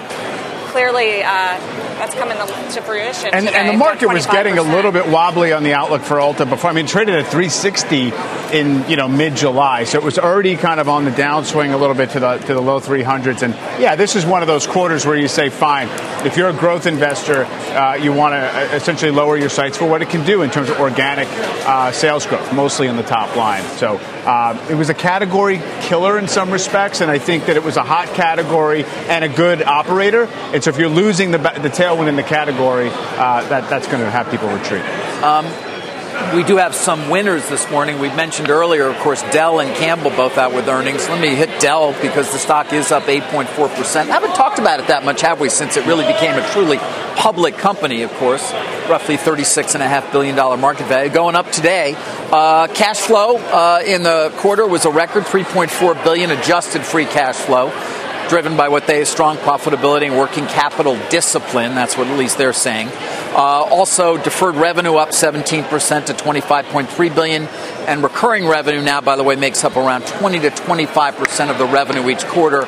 [0.68, 1.58] clearly uh,
[1.98, 3.30] that's coming to fruition.
[3.32, 6.16] And, today, and the market was getting a little bit wobbly on the outlook for
[6.16, 6.70] Ulta before.
[6.70, 8.12] I mean, traded at 360
[8.56, 11.76] in you know mid July, so it was already kind of on the downswing a
[11.76, 13.42] little bit to the to the low 300s.
[13.42, 15.88] And yeah, this is one of those quarters where you say, fine,
[16.26, 19.88] if you're a growth investor, uh, you want to uh, essentially lower your sights for
[19.88, 21.28] what it can do in terms of organic
[21.66, 23.62] uh, sales growth, mostly in the top line.
[23.76, 27.64] So uh, it was a category killer in some respects, and I think that it
[27.64, 30.24] was a hot category and a good operator.
[30.52, 34.04] And so if you're losing the the tailwind in the category, uh, that that's going
[34.04, 34.84] to have people retreat.
[35.22, 35.46] Um,
[36.34, 37.98] we do have some winners this morning.
[37.98, 41.08] We mentioned earlier, of course, Dell and Campbell both out with earnings.
[41.08, 43.96] Let me hit Dell because the stock is up 8.4%.
[43.96, 46.78] I Haven't talked about it that much, have we, since it really became a truly
[47.16, 48.52] public company, of course.
[48.88, 51.10] Roughly $36.5 billion market value.
[51.10, 51.94] Going up today.
[51.96, 57.36] Uh, cash flow uh, in the quarter was a record 3.4 billion adjusted free cash
[57.36, 57.72] flow.
[58.28, 61.74] driven by what they strong profitability and working capital discipline.
[61.74, 62.88] That's what at least they're saying.
[63.34, 67.44] Uh, also, deferred revenue up 17% to 25.3 billion,
[67.86, 71.58] and recurring revenue now, by the way, makes up around 20 to 25 percent of
[71.58, 72.64] the revenue each quarter.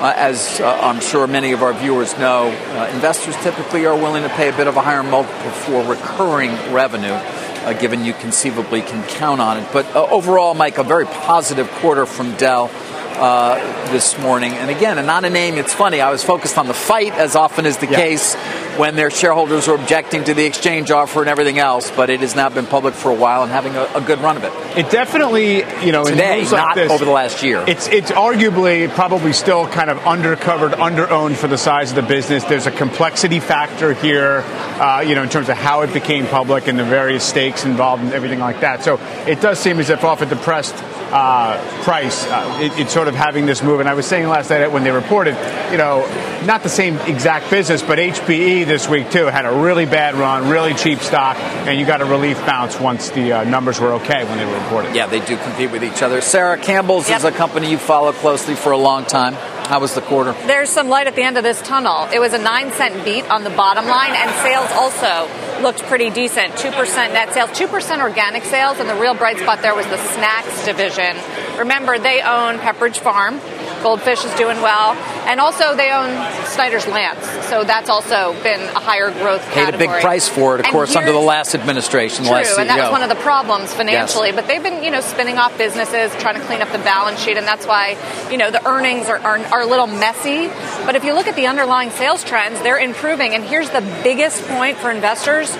[0.00, 4.22] Uh, as uh, I'm sure many of our viewers know, uh, investors typically are willing
[4.22, 8.80] to pay a bit of a higher multiple for recurring revenue, uh, given you conceivably
[8.80, 9.68] can count on it.
[9.72, 12.70] But uh, overall, Mike, a very positive quarter from Dell.
[13.10, 13.58] Uh,
[13.90, 14.52] this morning.
[14.52, 17.36] And again, and not a name, it's funny, I was focused on the fight, as
[17.36, 17.96] often is the yeah.
[17.96, 18.34] case
[18.80, 22.34] when their shareholders were objecting to the exchange offer and everything else, but it has
[22.34, 24.52] now been public for a while and having a, a good run of it.
[24.74, 27.62] It definitely, you know, today, like not this, over the last year.
[27.68, 32.42] It's it's arguably probably still kind of undercovered, underowned for the size of the business.
[32.44, 36.66] There's a complexity factor here, uh, you know, in terms of how it became public
[36.66, 38.82] and the various stakes involved and everything like that.
[38.82, 40.74] So it does seem as if off a depressed
[41.12, 43.80] uh, price, uh, it, it's sort of having this move.
[43.80, 45.36] And I was saying last night when they reported,
[45.70, 46.06] you know,
[46.44, 50.48] not the same exact business, but HPE this week too had a really bad run,
[50.48, 54.24] really cheap stock, and you got a relief bounce once the uh, numbers were okay
[54.24, 54.94] when they were reported.
[54.94, 56.20] Yeah, they do compete with each other.
[56.20, 57.18] Sarah Campbell's yep.
[57.18, 59.34] is a company you follow closely for a long time.
[59.70, 60.32] How was the quarter?
[60.48, 62.08] There's some light at the end of this tunnel.
[62.12, 65.30] It was a nine cent beat on the bottom line, and sales also
[65.62, 69.76] looked pretty decent 2% net sales, 2% organic sales, and the real bright spot there
[69.76, 71.16] was the snacks division.
[71.56, 73.38] Remember, they own Pepperidge Farm,
[73.82, 74.94] Goldfish is doing well,
[75.26, 76.10] and also they own
[76.46, 79.84] Snyder's Lance, so that's also been a higher growth Paid category.
[79.84, 82.68] a big price for it, of and course, under the last administration, true, last and
[82.68, 84.28] that was one of the problems financially.
[84.28, 84.36] Yes.
[84.36, 87.36] But they've been, you know, spinning off businesses, trying to clean up the balance sheet,
[87.36, 87.96] and that's why,
[88.30, 90.48] you know, the earnings are, are, are a little messy.
[90.84, 93.34] But if you look at the underlying sales trends, they're improving.
[93.34, 95.50] And here's the biggest point for investors: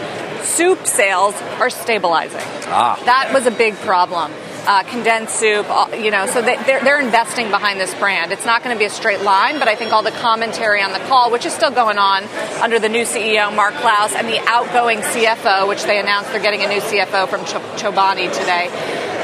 [0.43, 2.41] soup sales are stabilizing.
[2.67, 3.01] Ah.
[3.05, 4.33] That was a big problem
[4.66, 5.66] uh, condensed soup,
[5.99, 8.33] you know, so they, they're, they're investing behind this brand.
[8.33, 10.92] It's not going to be a straight line, but I think all the commentary on
[10.92, 12.25] the call, which is still going on
[12.61, 16.62] under the new CEO, Mark Clouse, and the outgoing CFO, which they announced they're getting
[16.62, 18.68] a new CFO from Ch- Chobani today.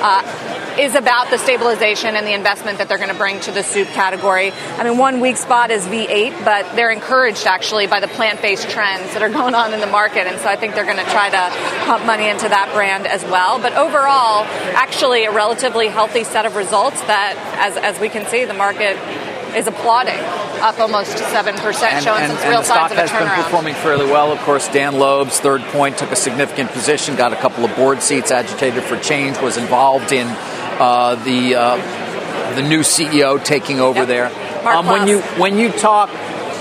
[0.02, 3.62] Uh, is about the stabilization and the investment that they're going to bring to the
[3.62, 4.52] soup category.
[4.52, 8.68] I mean, one weak spot is V8, but they're encouraged actually by the plant based
[8.68, 10.26] trends that are going on in the market.
[10.26, 13.24] And so I think they're going to try to pump money into that brand as
[13.24, 13.58] well.
[13.58, 18.44] But overall, actually, a relatively healthy set of results that, as, as we can see,
[18.44, 18.96] the market
[19.56, 20.18] is applauding,
[20.60, 23.44] up almost 7%, and, showing and, some real the signs stock of a has been
[23.44, 24.30] performing fairly well.
[24.30, 28.02] Of course, Dan Loeb's Third Point took a significant position, got a couple of board
[28.02, 30.26] seats, agitated for change, was involved in
[30.78, 34.08] the uh, the new CEO taking over yep.
[34.08, 34.66] there.
[34.66, 36.10] Um, when you when you talk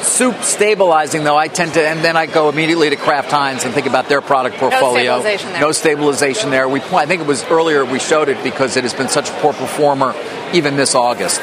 [0.05, 3.73] soup stabilizing, though, I tend to, and then I go immediately to Kraft Heinz and
[3.73, 5.17] think about their product portfolio.
[5.17, 5.61] No stabilization there.
[5.61, 6.69] No stabilization there.
[6.69, 9.33] We, I think it was earlier we showed it because it has been such a
[9.33, 10.13] poor performer
[10.53, 11.41] even this August.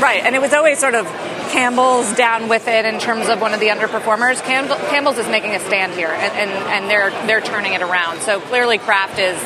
[0.00, 1.06] Right, and it was always sort of
[1.52, 4.42] Campbell's down with it in terms of one of the underperformers.
[4.42, 8.20] Campbell, Campbell's is making a stand here, and, and, and they're they're turning it around.
[8.20, 9.36] So clearly, Kraft is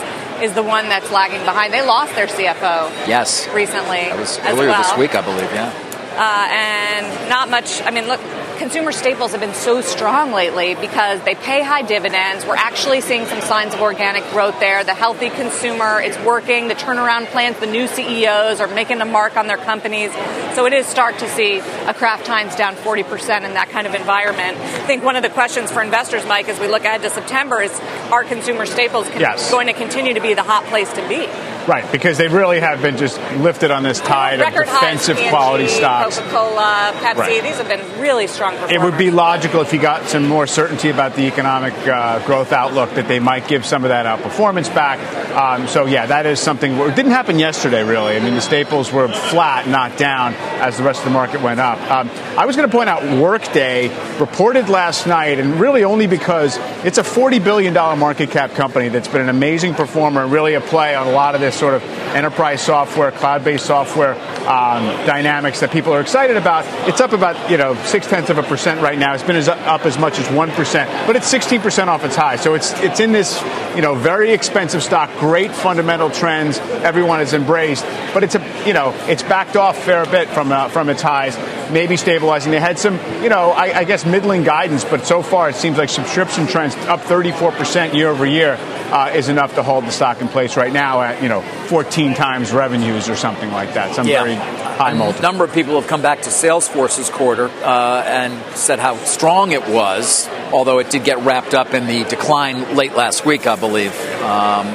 [0.42, 1.72] is the one that's lagging behind.
[1.72, 3.09] They lost their CFO.
[3.09, 3.49] Yes.
[3.49, 4.09] Recently.
[4.09, 4.83] That was earlier well.
[4.83, 5.51] this week, I believe.
[5.53, 5.72] Yeah.
[6.16, 7.83] Uh, and not much.
[7.83, 8.20] I mean, look,
[8.57, 12.45] consumer staples have been so strong lately because they pay high dividends.
[12.45, 14.83] We're actually seeing some signs of organic growth there.
[14.85, 16.69] The healthy consumer, it's working.
[16.69, 20.12] The turnaround plans, the new CEOs are making a mark on their companies.
[20.55, 23.95] So it is stark to see a Kraft Heinz down 40% in that kind of
[23.95, 24.57] environment.
[24.59, 27.61] I think one of the questions for investors, Mike, as we look ahead to September
[27.61, 27.79] is
[28.11, 29.51] are consumer staples yes.
[29.51, 31.29] going to continue to be the hot place to be?
[31.66, 36.18] Right, because they really have been just lifted on this tide of defensive quality stocks.
[36.18, 37.42] Coca-Cola, Pepsi, Right.
[37.42, 38.76] these have been really strong performers.
[38.76, 42.52] It would be logical if you got some more certainty about the economic uh, growth
[42.52, 45.00] outlook that they might give some of that outperformance back.
[45.37, 46.72] Um, so, yeah, that is something.
[46.79, 48.16] It didn't happen yesterday, really.
[48.16, 51.59] I mean, the staples were flat, not down, as the rest of the market went
[51.59, 51.81] up.
[51.90, 53.88] Um, I was going to point out Workday
[54.20, 59.09] reported last night, and really only because it's a $40 billion market cap company that's
[59.09, 61.83] been an amazing performer and really a play on a lot of this sort of
[62.14, 64.14] enterprise software, cloud-based software
[64.49, 66.64] um, dynamics that people are excited about.
[66.88, 69.14] It's up about you know six tenths of a percent right now.
[69.14, 72.16] It's been as up as much as one percent, but it's 16 percent off its
[72.16, 72.37] high.
[72.37, 73.42] So it's it's in this
[73.75, 76.59] you know very expensive stock, great fundamental trends.
[76.59, 80.69] Everyone has embraced, but it's a you know it's backed off fair bit from uh,
[80.69, 81.37] from its highs.
[81.72, 82.52] Maybe stabilizing.
[82.52, 85.79] They had some you know I, I guess middling guidance, but so far it seems
[85.79, 88.57] like subscription trends up 34 percent year over year
[88.92, 92.14] uh, is enough to hold the stock in place right now at you know 14
[92.14, 93.94] times revenues or something like that.
[93.94, 94.22] Some Yeah.
[94.22, 95.22] very high A multiple.
[95.22, 99.66] number of people have come back to Salesforce's quarter uh, and said how strong it
[99.68, 103.92] was, although it did get wrapped up in the decline late last week, I believe.
[104.22, 104.66] Um,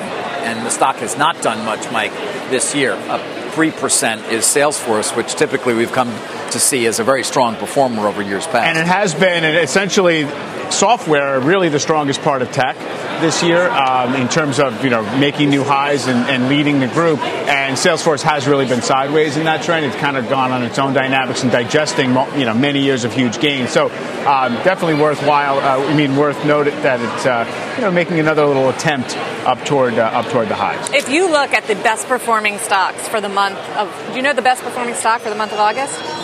[0.44, 2.12] and the stock has not done much, Mike,
[2.50, 2.94] this year.
[2.94, 3.22] Up
[3.54, 6.10] 3% is Salesforce, which typically we've come
[6.52, 8.68] to see as a very strong performer over years past.
[8.68, 10.26] And it has been, essentially,
[10.72, 12.78] software really the strongest part of tech
[13.22, 16.88] this year um, in terms of you know making new highs and, and, leading the
[16.88, 17.20] group.
[17.20, 19.86] And Salesforce has really been sideways in that trend.
[19.86, 23.14] It's kind of gone on its own dynamics and digesting you know many years of
[23.14, 23.70] huge gains.
[23.70, 23.86] So
[24.26, 25.60] um, definitely worthwhile.
[25.60, 29.64] Uh, I mean, worth noting that it's uh, you know making another little attempt up
[29.66, 30.92] toward uh, up toward the highs.
[30.92, 34.34] If you look at the best performing stocks for the month of, do you know
[34.34, 36.21] the best performing stock for the month of August?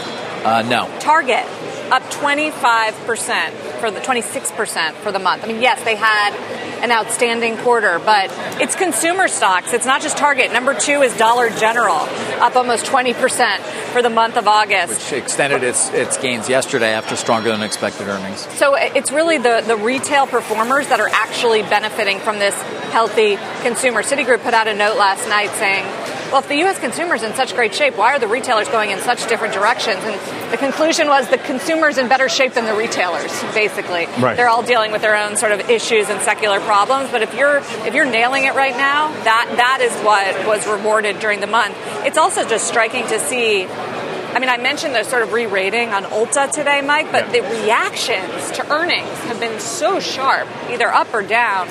[0.48, 1.00] Uh, no.
[1.00, 1.46] Target
[1.92, 5.44] up 25% for the 26% for the month.
[5.44, 6.34] I mean, yes, they had
[6.84, 8.30] an outstanding quarter, but
[8.62, 9.74] it's consumer stocks.
[9.74, 10.52] It's not just Target.
[10.52, 11.96] Number two is Dollar General,
[12.42, 13.60] up almost 20%
[13.92, 15.12] for the month of August.
[15.12, 18.48] Which extended its, its gains yesterday after stronger than expected earnings.
[18.58, 22.56] So it's really the, the retail performers that are actually benefiting from this
[22.92, 24.04] healthy consumer.
[24.04, 25.86] Citigroup put out a note last night saying,
[26.32, 26.80] well, if the U.S.
[26.80, 30.00] consumer is in such great shape, why are the retailers going in such different directions?
[30.04, 34.06] And the conclusion was the consumer's in better shape than the retailers, basically.
[34.20, 34.36] Right.
[34.36, 37.10] They're all dealing with their own sort of issues and secular problems.
[37.12, 41.20] But if you're if you're nailing it right now, that that is what was rewarded
[41.20, 41.76] during the month.
[42.06, 43.68] It's also just striking to see
[44.38, 48.52] I mean, I mentioned the sort of re-rating on Ulta today, Mike, but the reactions
[48.52, 51.70] to earnings have been so sharp, either up or down.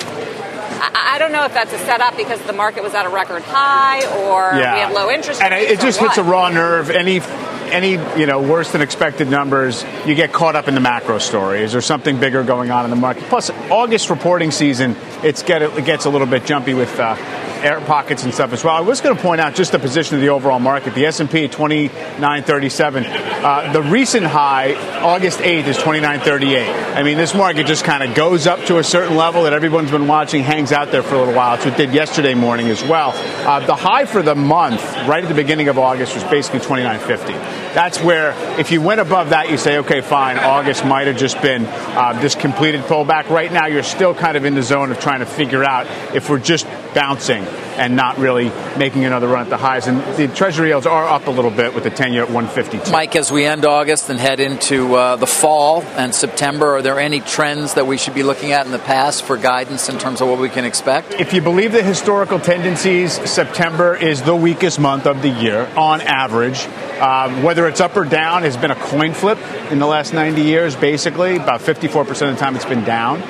[0.79, 3.43] I, I don't know if that's a setup because the market was at a record
[3.43, 4.73] high or yeah.
[4.73, 5.71] we have low interest and rates.
[5.71, 6.89] it just hits a raw nerve.
[6.89, 7.19] Any
[7.67, 11.61] any you know worse than expected numbers, you get caught up in the macro story.
[11.61, 13.23] Is there something bigger going on in the market?
[13.23, 17.15] Plus, August reporting season, it's get it gets a little bit jumpy with uh,
[17.63, 18.75] air pockets and stuff as well.
[18.75, 20.93] I was going to point out just the position of the overall market.
[20.93, 23.05] The S&P 2937.
[23.05, 26.69] Uh, the recent high, August 8th, is 2938.
[26.95, 29.91] I mean, this market just kind of goes up to a certain level that everyone's
[29.91, 31.55] been watching, hangs out there for a little while.
[31.55, 33.11] That's what it did yesterday morning as well.
[33.47, 37.56] Uh, the high for the month, right at the beginning of August, was basically 2950.
[37.73, 41.41] That's where, if you went above that, you say, okay, fine, August might have just
[41.41, 43.29] been uh, this completed pullback.
[43.29, 46.29] Right now, you're still kind of in the zone of trying to figure out if
[46.29, 47.43] we're just bouncing
[47.77, 49.87] and not really making another run at the highs.
[49.87, 52.91] And the Treasury yields are up a little bit with the 10 year at 152.
[52.91, 56.99] Mike, as we end August and head into uh, the fall and September, are there
[56.99, 60.21] any trends that we should be looking at in the past for guidance in terms
[60.21, 61.13] of what we can expect?
[61.13, 66.01] If you believe the historical tendencies, September is the weakest month of the year on
[66.01, 66.67] average.
[66.99, 69.37] Um, whether it's up or down has been a coin flip
[69.71, 71.35] in the last 90 years, basically.
[71.35, 73.21] About 54% of the time it's been down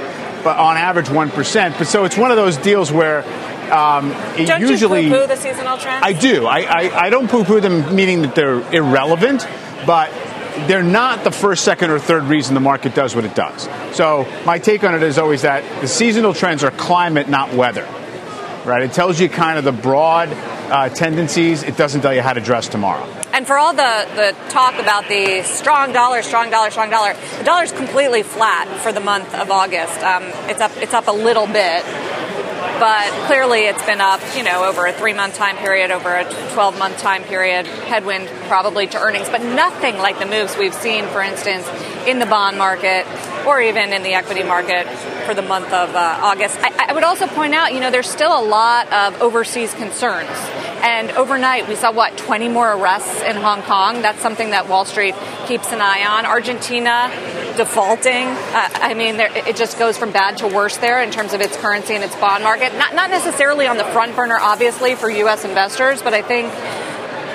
[0.44, 1.78] but on average 1%.
[1.78, 3.24] But so it's one of those deals where
[3.70, 4.12] um,
[4.46, 6.06] don't usually, you poo-poo the seasonal trends?
[6.06, 6.46] I do.
[6.46, 9.46] I, I, I don't poo-poo them, meaning that they're irrelevant,
[9.86, 10.10] but
[10.68, 13.68] they're not the first, second, or third reason the market does what it does.
[13.96, 17.86] So my take on it is always that the seasonal trends are climate, not weather.
[18.66, 18.84] Right?
[18.84, 21.64] It tells you kind of the broad uh, tendencies.
[21.64, 23.06] It doesn't tell you how to dress tomorrow.
[23.38, 27.44] And for all the, the talk about the strong dollar, strong dollar, strong dollar, the
[27.44, 30.02] dollar's completely flat for the month of August.
[30.02, 31.84] Um, it's up it's up a little bit,
[32.80, 36.24] but clearly it's been up, you know, over a three month time period, over a
[36.54, 41.06] 12 month time period, headwind probably to earnings, but nothing like the moves we've seen,
[41.06, 41.70] for instance,
[42.08, 43.06] in the bond market
[43.48, 44.86] or even in the equity market
[45.26, 46.58] for the month of uh, August.
[46.60, 50.30] I, I would also point out, you know, there's still a lot of overseas concerns.
[50.84, 54.02] And overnight, we saw what 20 more arrests in Hong Kong.
[54.02, 55.16] That's something that Wall Street
[55.48, 56.26] keeps an eye on.
[56.26, 57.10] Argentina
[57.56, 58.28] defaulting.
[58.28, 61.42] Uh, I mean, there, it just goes from bad to worse there in terms of
[61.42, 62.74] its currency and its bond market.
[62.76, 65.46] Not not necessarily on the front burner, obviously, for U.S.
[65.46, 66.54] investors, but I think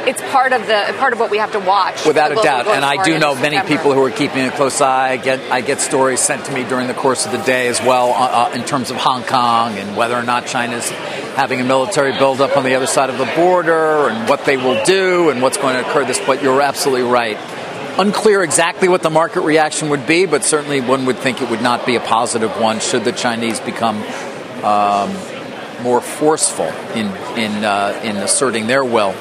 [0.07, 2.05] it's part of the part of what we have to watch.
[2.07, 5.11] Without a doubt, and I do know many people who are keeping a close eye.
[5.11, 7.81] I get I get stories sent to me during the course of the day as
[7.81, 10.89] well uh, uh in terms of Hong Kong and whether or not China's
[11.35, 14.83] having a military buildup on the other side of the border and what they will
[14.85, 16.05] do and what's going to occur.
[16.05, 17.39] This, but you're absolutely right.
[17.99, 21.63] Unclear exactly what the market reaction would be, but certainly one would think it would
[21.63, 24.03] not be a positive one should the Chinese become
[24.65, 25.13] um,
[25.83, 29.15] more forceful in in uh, in asserting their will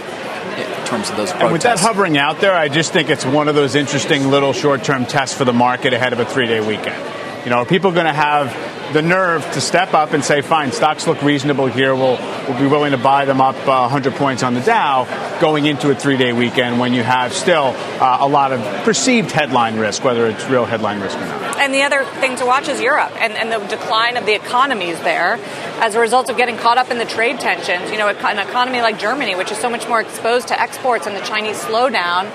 [0.58, 1.44] in terms of those protests.
[1.44, 4.54] And with that hovering out there, I just think it's one of those interesting little
[4.54, 7.04] short-term tests for the market ahead of a three-day weekend.
[7.46, 8.54] You know, are people going to have
[8.94, 11.96] the nerve to step up and say, fine, stocks look reasonable here.
[11.96, 12.18] We'll,
[12.48, 15.90] we'll be willing to buy them up uh, 100 points on the Dow going into
[15.90, 20.04] a three day weekend when you have still uh, a lot of perceived headline risk,
[20.04, 21.51] whether it's real headline risk or not.
[21.62, 25.00] And the other thing to watch is Europe and, and the decline of the economies
[25.02, 25.38] there
[25.80, 27.92] as a result of getting caught up in the trade tensions.
[27.92, 31.16] You know, an economy like Germany, which is so much more exposed to exports and
[31.16, 32.32] the Chinese slowdown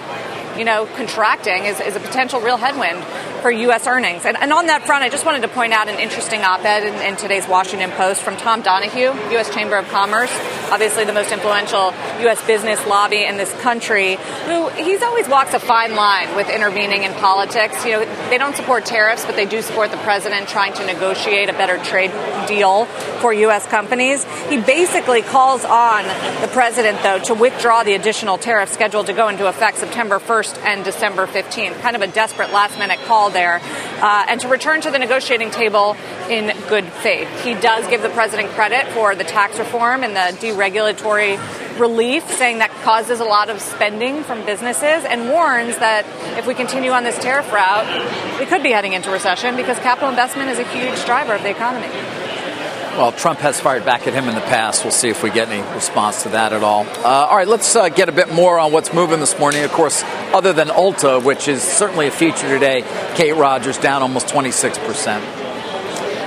[0.58, 3.04] you know, contracting is, is a potential real headwind
[3.42, 3.86] for U.S.
[3.86, 4.24] earnings.
[4.24, 6.84] And, and, on that front, I just wanted to point out an interesting op ed
[6.84, 9.54] in, in, today's Washington Post from Tom Donohue, U.S.
[9.54, 10.30] Chamber of Commerce,
[10.70, 11.92] obviously the most influential
[12.22, 12.44] U.S.
[12.46, 17.12] business lobby in this country, who he's always walks a fine line with intervening in
[17.14, 17.84] politics.
[17.84, 21.48] You know, they don't support tariffs, but they do support the president trying to negotiate
[21.48, 22.12] a better trade
[22.48, 22.86] deal
[23.20, 23.66] for U.S.
[23.66, 24.24] companies.
[24.48, 26.04] He basically calls on
[26.40, 30.45] the president, though, to withdraw the additional tariffs scheduled to go into effect September 1st
[30.58, 31.80] and December 15th.
[31.80, 33.60] Kind of a desperate last minute call there.
[33.62, 35.96] Uh, and to return to the negotiating table
[36.28, 37.28] in good faith.
[37.44, 41.38] He does give the president credit for the tax reform and the deregulatory
[41.78, 46.06] relief, saying that causes a lot of spending from businesses, and warns that
[46.38, 50.08] if we continue on this tariff route, we could be heading into recession because capital
[50.08, 52.25] investment is a huge driver of the economy.
[52.96, 54.82] Well, Trump has fired back at him in the past.
[54.82, 56.86] We'll see if we get any response to that at all.
[56.86, 59.64] Uh, all right, let's uh, get a bit more on what's moving this morning.
[59.64, 62.84] Of course, other than Ulta, which is certainly a feature today,
[63.14, 65.45] Kate Rogers down almost 26 percent.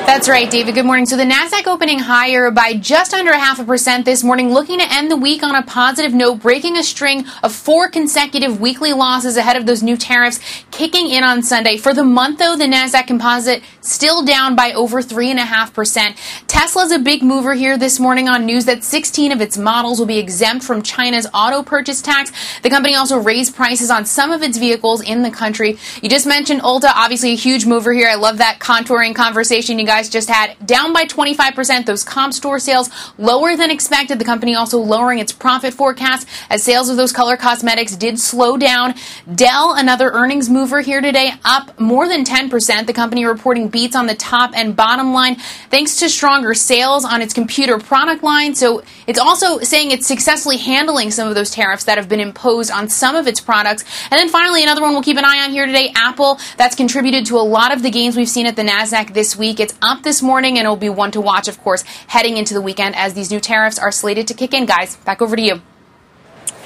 [0.09, 0.73] That's right, David.
[0.73, 1.05] Good morning.
[1.05, 4.79] So the Nasdaq opening higher by just under a half a percent this morning, looking
[4.79, 8.91] to end the week on a positive note, breaking a string of four consecutive weekly
[8.91, 10.39] losses ahead of those new tariffs
[10.71, 11.77] kicking in on Sunday.
[11.77, 15.75] For the month, though, the Nasdaq Composite still down by over three and a half
[15.75, 16.17] percent.
[16.47, 20.07] Tesla's a big mover here this morning on news that 16 of its models will
[20.07, 22.31] be exempt from China's auto purchase tax.
[22.63, 25.77] The company also raised prices on some of its vehicles in the country.
[26.01, 28.09] You just mentioned Ulta, obviously a huge mover here.
[28.09, 31.85] I love that contouring conversation you guys guys just had, down by 25%.
[31.85, 34.17] Those comp store sales lower than expected.
[34.17, 38.55] The company also lowering its profit forecast as sales of those color cosmetics did slow
[38.55, 38.95] down.
[39.33, 42.87] Dell, another earnings mover here today, up more than 10%.
[42.87, 45.35] The company reporting beats on the top and bottom line
[45.69, 48.55] thanks to stronger sales on its computer product line.
[48.55, 52.71] So it's also saying it's successfully handling some of those tariffs that have been imposed
[52.71, 53.83] on some of its products.
[54.11, 56.39] And then finally, another one we'll keep an eye on here today, Apple.
[56.57, 59.59] That's contributed to a lot of the gains we've seen at the NASDAQ this week.
[59.59, 62.61] It's up this morning, and it'll be one to watch, of course, heading into the
[62.61, 64.67] weekend as these new tariffs are slated to kick in.
[64.67, 65.61] Guys, back over to you.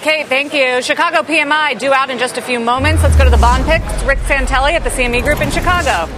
[0.01, 0.81] Kate, thank you.
[0.81, 3.01] Chicago PMI due out in just a few moments.
[3.01, 4.03] Let's go to the bond picks.
[4.03, 6.11] Rick Santelli at the CME Group in Chicago.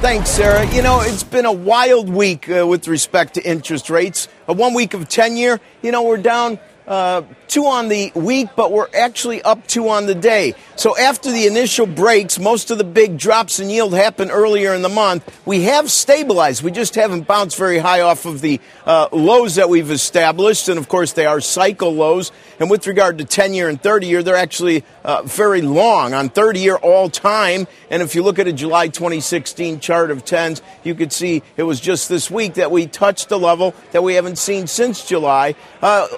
[0.00, 0.66] Thanks, Sarah.
[0.74, 4.26] You know, it's been a wild week uh, with respect to interest rates.
[4.48, 8.48] A one week of 10 year, you know, we're down uh, two on the week,
[8.56, 10.54] but we're actually up two on the day.
[10.76, 14.82] So after the initial breaks, most of the big drops in yield happened earlier in
[14.82, 15.40] the month.
[15.46, 16.62] We have stabilized.
[16.62, 20.68] We just haven't bounced very high off of the uh, lows that we've established.
[20.68, 22.32] And of course, they are cycle lows.
[22.58, 26.30] And with regard to 10 year and 30 year, they're actually uh, very long on
[26.30, 27.66] 30 year all time.
[27.90, 31.64] And if you look at a July 2016 chart of 10s, you could see it
[31.64, 35.54] was just this week that we touched a level that we haven't seen since July.
[35.80, 36.08] Uh,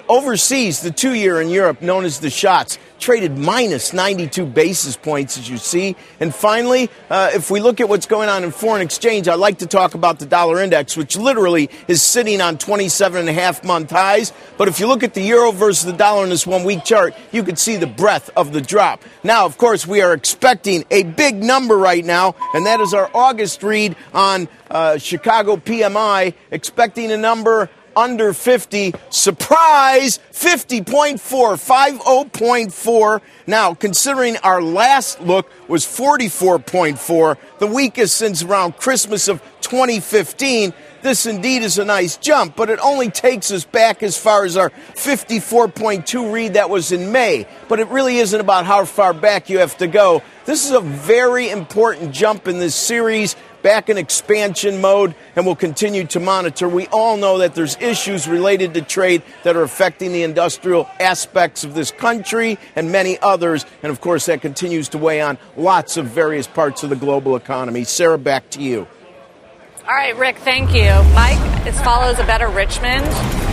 [0.55, 5.37] overseas, the two year in Europe, known as the Schatz, traded minus 92 basis points,
[5.37, 5.97] as you see.
[6.21, 9.57] And finally, uh, if we look at what's going on in foreign exchange, I like
[9.59, 13.65] to talk about the dollar index, which literally is sitting on 27 and a half
[13.65, 14.31] month highs.
[14.57, 17.13] But if you look at the euro versus the dollar in this one week chart,
[17.33, 19.03] you can see the breadth of the drop.
[19.23, 23.11] Now, of course, we are expecting a big number right now, and that is our
[23.13, 28.93] August read on uh, Chicago PMI, expecting a number under 50.
[29.09, 30.19] Surprise!
[30.31, 33.21] 50.4, 50.4.
[33.47, 40.73] Now, considering our last look was 44.4, the weakest since around Christmas of 2015,
[41.05, 44.57] this indeed is a nice jump, but it only takes us back as far as
[44.57, 47.47] our 54.2 read that was in May.
[47.69, 50.23] But it really isn't about how far back you have to go.
[50.45, 55.55] This is a very important jump in this series back in expansion mode and we'll
[55.55, 56.67] continue to monitor.
[56.67, 61.63] We all know that there's issues related to trade that are affecting the industrial aspects
[61.63, 63.63] of this country and many others.
[63.83, 67.35] And of course, that continues to weigh on lots of various parts of the global
[67.35, 67.83] economy.
[67.83, 68.87] Sarah, back to you.
[69.87, 70.89] All right, Rick, thank you.
[71.13, 73.05] Mike, this follows a better Richmond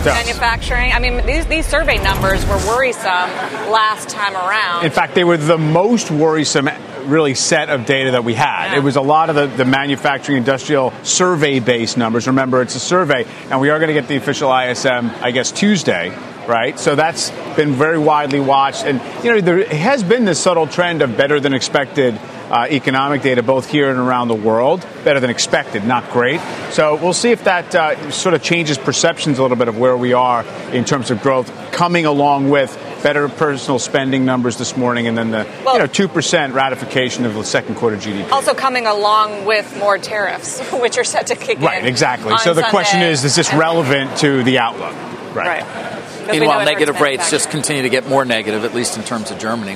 [0.03, 0.91] manufacturing.
[0.91, 3.29] I mean, these, these survey numbers were worrisome
[3.69, 4.83] last time around.
[4.83, 6.69] In fact, they were the most worrisome
[7.03, 8.71] really set of data that we had.
[8.71, 8.77] Yeah.
[8.77, 12.25] It was a lot of the, the manufacturing industrial survey based numbers.
[12.25, 15.51] Remember, it's a survey, and we are going to get the official ISM, I guess,
[15.51, 16.11] Tuesday
[16.47, 16.77] right?
[16.77, 18.83] So that's been very widely watched.
[18.83, 22.19] And, you know, there has been this subtle trend of better than expected
[22.53, 24.85] uh, economic data both here and around the world.
[25.03, 26.39] Better than expected, not great.
[26.69, 29.97] So we'll see if that uh, sort of changes perceptions a little bit of where
[29.97, 35.07] we are in terms of growth, coming along with better personal spending numbers this morning,
[35.07, 38.31] and then the well, you know two percent ratification of the second quarter GDP.
[38.31, 41.83] Also coming along with more tariffs, which are set to kick right, in.
[41.83, 42.37] Right, exactly.
[42.37, 42.69] So the Sunday.
[42.69, 44.93] question is, is this relevant to the outlook?
[45.35, 45.63] Right.
[45.63, 46.29] right.
[46.31, 49.75] Meanwhile, negative rates just continue to get more negative, at least in terms of Germany.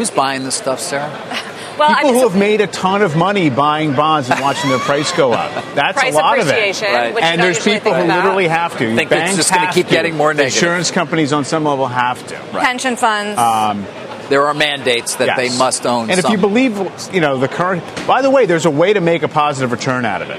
[0.00, 1.10] Who's buying this stuff, Sarah?
[1.78, 4.68] Well, People I mean, who have made a ton of money buying bonds and watching
[4.68, 5.50] their price go up.
[5.74, 6.82] That's Price a lot of it.
[6.82, 7.22] Right.
[7.22, 8.16] And there's people who about.
[8.18, 8.94] literally have to.
[8.94, 10.54] Think it's Banks just gonna keep getting more negative.
[10.54, 12.36] Insurance companies on some level have to.
[12.58, 13.38] pension funds.
[13.38, 13.86] Um,
[14.28, 15.36] There are mandates that yes.
[15.38, 16.10] they must own.
[16.10, 16.76] And if you believe,
[17.14, 17.82] you know, the current.
[18.06, 20.38] By the way, there's a way to make a positive return out of it.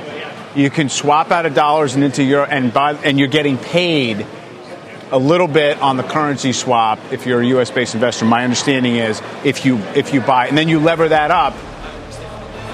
[0.55, 4.27] You can swap out of dollars and into euro, and buy, and you're getting paid
[5.11, 7.69] a little bit on the currency swap if you're a U.S.
[7.71, 8.25] based investor.
[8.25, 11.53] My understanding is if you if you buy and then you lever that up,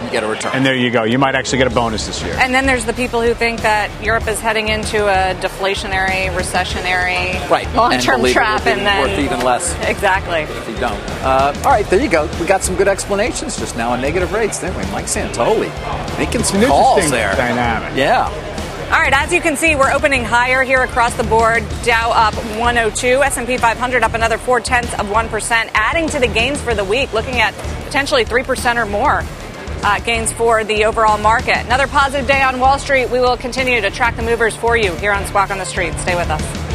[0.04, 0.52] you get a return.
[0.54, 1.04] and there you go.
[1.04, 2.36] You might actually get a bonus this year.
[2.40, 7.34] and then there's the people who think that Europe is heading into a deflationary, recessionary,
[7.50, 7.68] Right.
[7.76, 9.76] long-term And trap, will be and then worth even less.
[9.88, 10.42] Exactly.
[10.42, 11.00] if you don't.
[11.24, 12.30] Uh, all right, there you go.
[12.40, 14.86] We got some good explanations just now on negative rates, didn't we?
[14.92, 15.70] Mike Santoli
[16.20, 17.34] making some An calls there.
[17.36, 17.98] dynamic.
[17.98, 18.30] Yeah.
[18.88, 21.62] All right, as you can see, we're opening higher here across the board.
[21.84, 26.28] Dow up 102, S&P 500 up another four tenths of one percent, adding to the
[26.28, 27.12] gains for the week.
[27.12, 29.26] Looking at potentially three percent or more
[29.84, 31.58] uh, gains for the overall market.
[31.66, 33.10] Another positive day on Wall Street.
[33.10, 35.94] We will continue to track the movers for you here on Squawk on the Street.
[35.96, 36.67] Stay with us.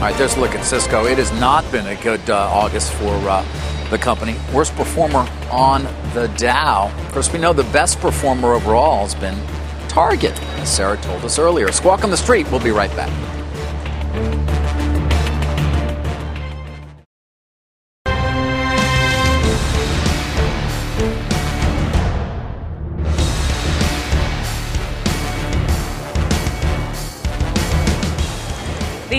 [0.00, 1.04] All right, there's a look at Cisco.
[1.04, 3.44] It has not been a good uh, August for uh,
[3.90, 4.34] the company.
[4.50, 5.82] Worst performer on
[6.14, 6.90] the Dow.
[6.90, 9.38] Of course, we know the best performer overall has been
[9.88, 11.70] Target, as Sarah told us earlier.
[11.70, 12.50] Squawk on the Street.
[12.50, 13.10] We'll be right back.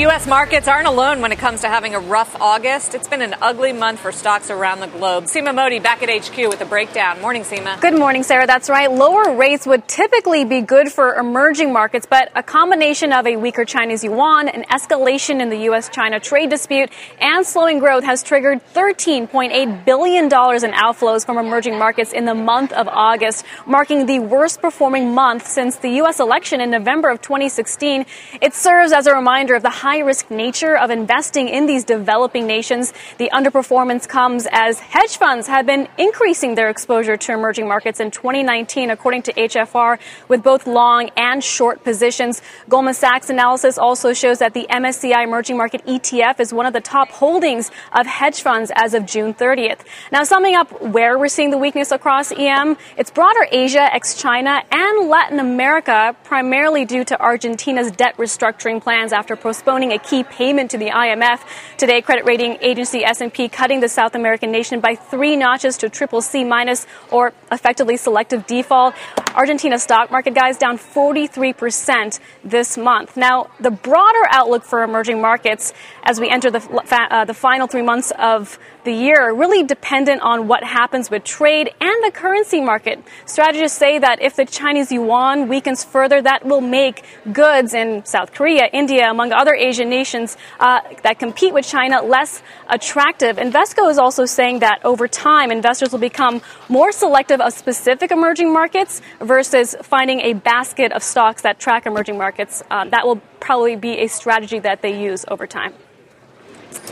[0.02, 0.26] U.S.
[0.26, 2.96] markets aren't alone when it comes to having a rough August.
[2.96, 5.26] It's been an ugly month for stocks around the globe.
[5.26, 7.22] Seema Modi back at HQ with a breakdown.
[7.22, 7.80] Morning, Seema.
[7.80, 8.48] Good morning, Sarah.
[8.48, 8.92] That's right.
[8.92, 13.64] Lower rates would typically be good for emerging markets, but a combination of a weaker
[13.64, 15.88] Chinese yuan, an escalation in the U.S.
[15.88, 16.90] China trade dispute,
[17.20, 22.74] and slowing growth has triggered $13.8 billion in outflows from emerging markets in the month
[22.74, 26.20] of August, marking the worst performing month since the U.S.
[26.20, 28.08] election in November of 2016.
[28.42, 32.48] It serves as a reminder of the high risk nature of investing in these developing
[32.48, 32.94] nations.
[33.18, 38.12] The underperformance comes as hedge funds have been increasing their exposure to emerging markets in
[38.12, 42.42] 2019, according to HFR, with both long and short positions.
[42.70, 46.82] Goldman Sachs analysis also shows that the MSCI Emerging Market ETF is one of the
[46.82, 49.80] top holdings of hedge funds as of June 30th.
[50.12, 54.62] Now, summing up where we're seeing the weakness across EM, it's broader Asia, ex China,
[54.72, 60.70] and Latin America, primarily due to Argentina's debt restructuring plans after postponing a key payment
[60.72, 61.40] to the IMF.
[61.78, 66.22] Today, credit rating agency S&P cutting the South American nation by three notches to triple
[66.22, 68.94] C minus, or effectively selective default.
[69.34, 73.18] Argentina stock market guys down 43% this month.
[73.18, 75.74] Now, the broader outlook for emerging markets
[76.04, 76.62] as we enter the,
[76.92, 81.24] uh, the final three months of the year are really dependent on what happens with
[81.24, 83.02] trade and the currency market.
[83.26, 88.34] Strategists say that if the Chinese yuan weakens further, that will make goods in South
[88.34, 93.38] Korea, India, among other Asian nations uh, that compete with China less attractive.
[93.38, 98.52] Invesco is also saying that over time, investors will become more selective of specific emerging
[98.52, 102.64] markets versus finding a basket of stocks that track emerging markets.
[102.70, 105.74] Um, that will probably be a strategy that they use over time.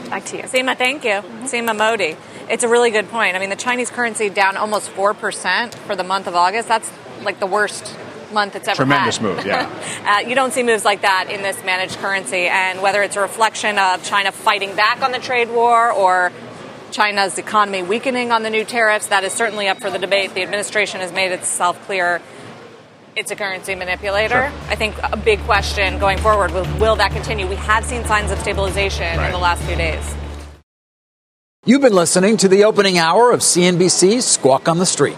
[0.10, 0.44] Back to you.
[0.44, 1.22] Seema, thank you.
[1.48, 2.18] Seema Modi.
[2.50, 3.36] It's a really good point.
[3.36, 6.68] I mean, the Chinese currency down almost 4% for the month of August.
[6.68, 6.92] That's
[7.24, 7.96] like the worst
[8.32, 9.24] month it's ever Tremendous had.
[9.24, 10.18] move, yeah.
[10.24, 12.48] uh, you don't see moves like that in this managed currency.
[12.48, 16.32] And whether it's a reflection of China fighting back on the trade war or
[16.92, 20.34] China's economy weakening on the new tariffs, that is certainly up for the debate.
[20.34, 22.22] The administration has made itself clear
[23.16, 24.50] it's a currency manipulator.
[24.50, 24.70] Sure.
[24.70, 27.48] I think a big question going forward will, will that continue?
[27.48, 30.16] We have seen signs of stabilization in the last few days.
[31.66, 35.18] You've been listening to the opening hour of CNBC's Squawk on the Street.